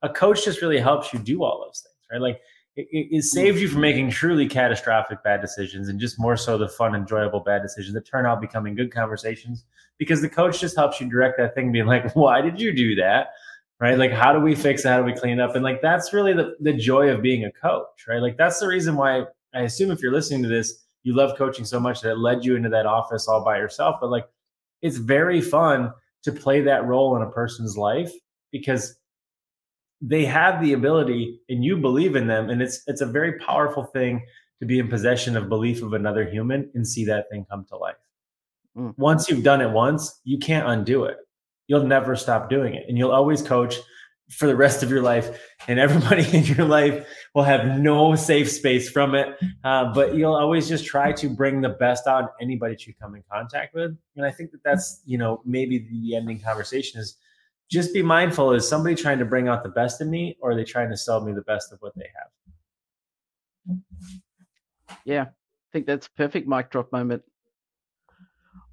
[0.00, 2.22] a coach just really helps you do all those things, right?
[2.22, 2.40] Like
[2.76, 3.20] it, it, hmm.
[3.20, 7.40] saves you from making truly catastrophic bad decisions and just more so the fun, enjoyable
[7.40, 9.64] bad decisions that turn out becoming good conversations
[9.98, 12.94] because the coach just helps you direct that thing, being like, why did you do
[12.96, 13.28] that?
[13.80, 13.98] Right?
[13.98, 14.88] Like, how do we fix it?
[14.88, 15.54] How do we clean it up?
[15.54, 18.22] And like, that's really the, the joy of being a coach, right?
[18.22, 21.64] Like, that's the reason why I assume if you're listening to this, you love coaching
[21.64, 23.96] so much that it led you into that office all by yourself.
[24.00, 24.26] But like,
[24.80, 28.10] it's very fun to play that role in a person's life
[28.50, 28.96] because
[30.06, 32.50] they have the ability and you believe in them.
[32.50, 34.24] And it's it's a very powerful thing
[34.60, 37.76] to be in possession of belief of another human and see that thing come to
[37.76, 37.96] life.
[38.76, 38.92] Mm.
[38.98, 41.16] once you've done it once you can't undo it.
[41.68, 42.84] You'll never stop doing it.
[42.88, 43.76] And you'll always coach
[44.30, 45.40] for the rest of your life.
[45.68, 49.38] And everybody in your life will have no safe space from it.
[49.62, 52.94] Uh, but you'll always just try to bring the best out of anybody that you
[53.00, 53.96] come in contact with.
[54.16, 57.16] And i think that that's you know maybe the ending conversation is
[57.74, 60.54] just be mindful is somebody trying to bring out the best in me or are
[60.54, 62.08] they trying to sell me the best of what they
[63.66, 63.78] have?
[65.04, 67.22] Yeah i think that's a perfect mic drop moment.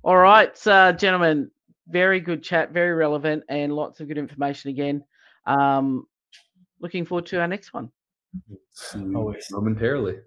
[0.03, 1.49] All right uh, gentlemen
[1.87, 5.03] very good chat very relevant and lots of good information again.
[5.45, 6.05] Um,
[6.79, 7.89] looking forward to our next one.
[9.15, 9.47] Always.
[9.51, 10.19] Momentarily.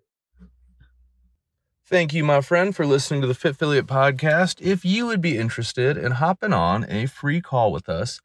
[1.86, 4.60] Thank you, my friend, for listening to the FitFilliate podcast.
[4.60, 8.20] If you would be interested in hopping on a free call with us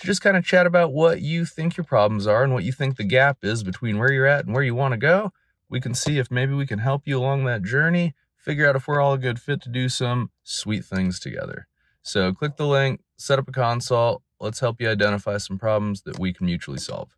[0.00, 2.72] to just kind of chat about what you think your problems are and what you
[2.72, 5.32] think the gap is between where you're at and where you want to go,
[5.68, 8.88] we can see if maybe we can help you along that journey, figure out if
[8.88, 11.66] we're all a good fit to do some sweet things together.
[12.02, 14.22] So click the link, set up a consult.
[14.40, 17.14] Let's help you identify some problems that we can mutually solve.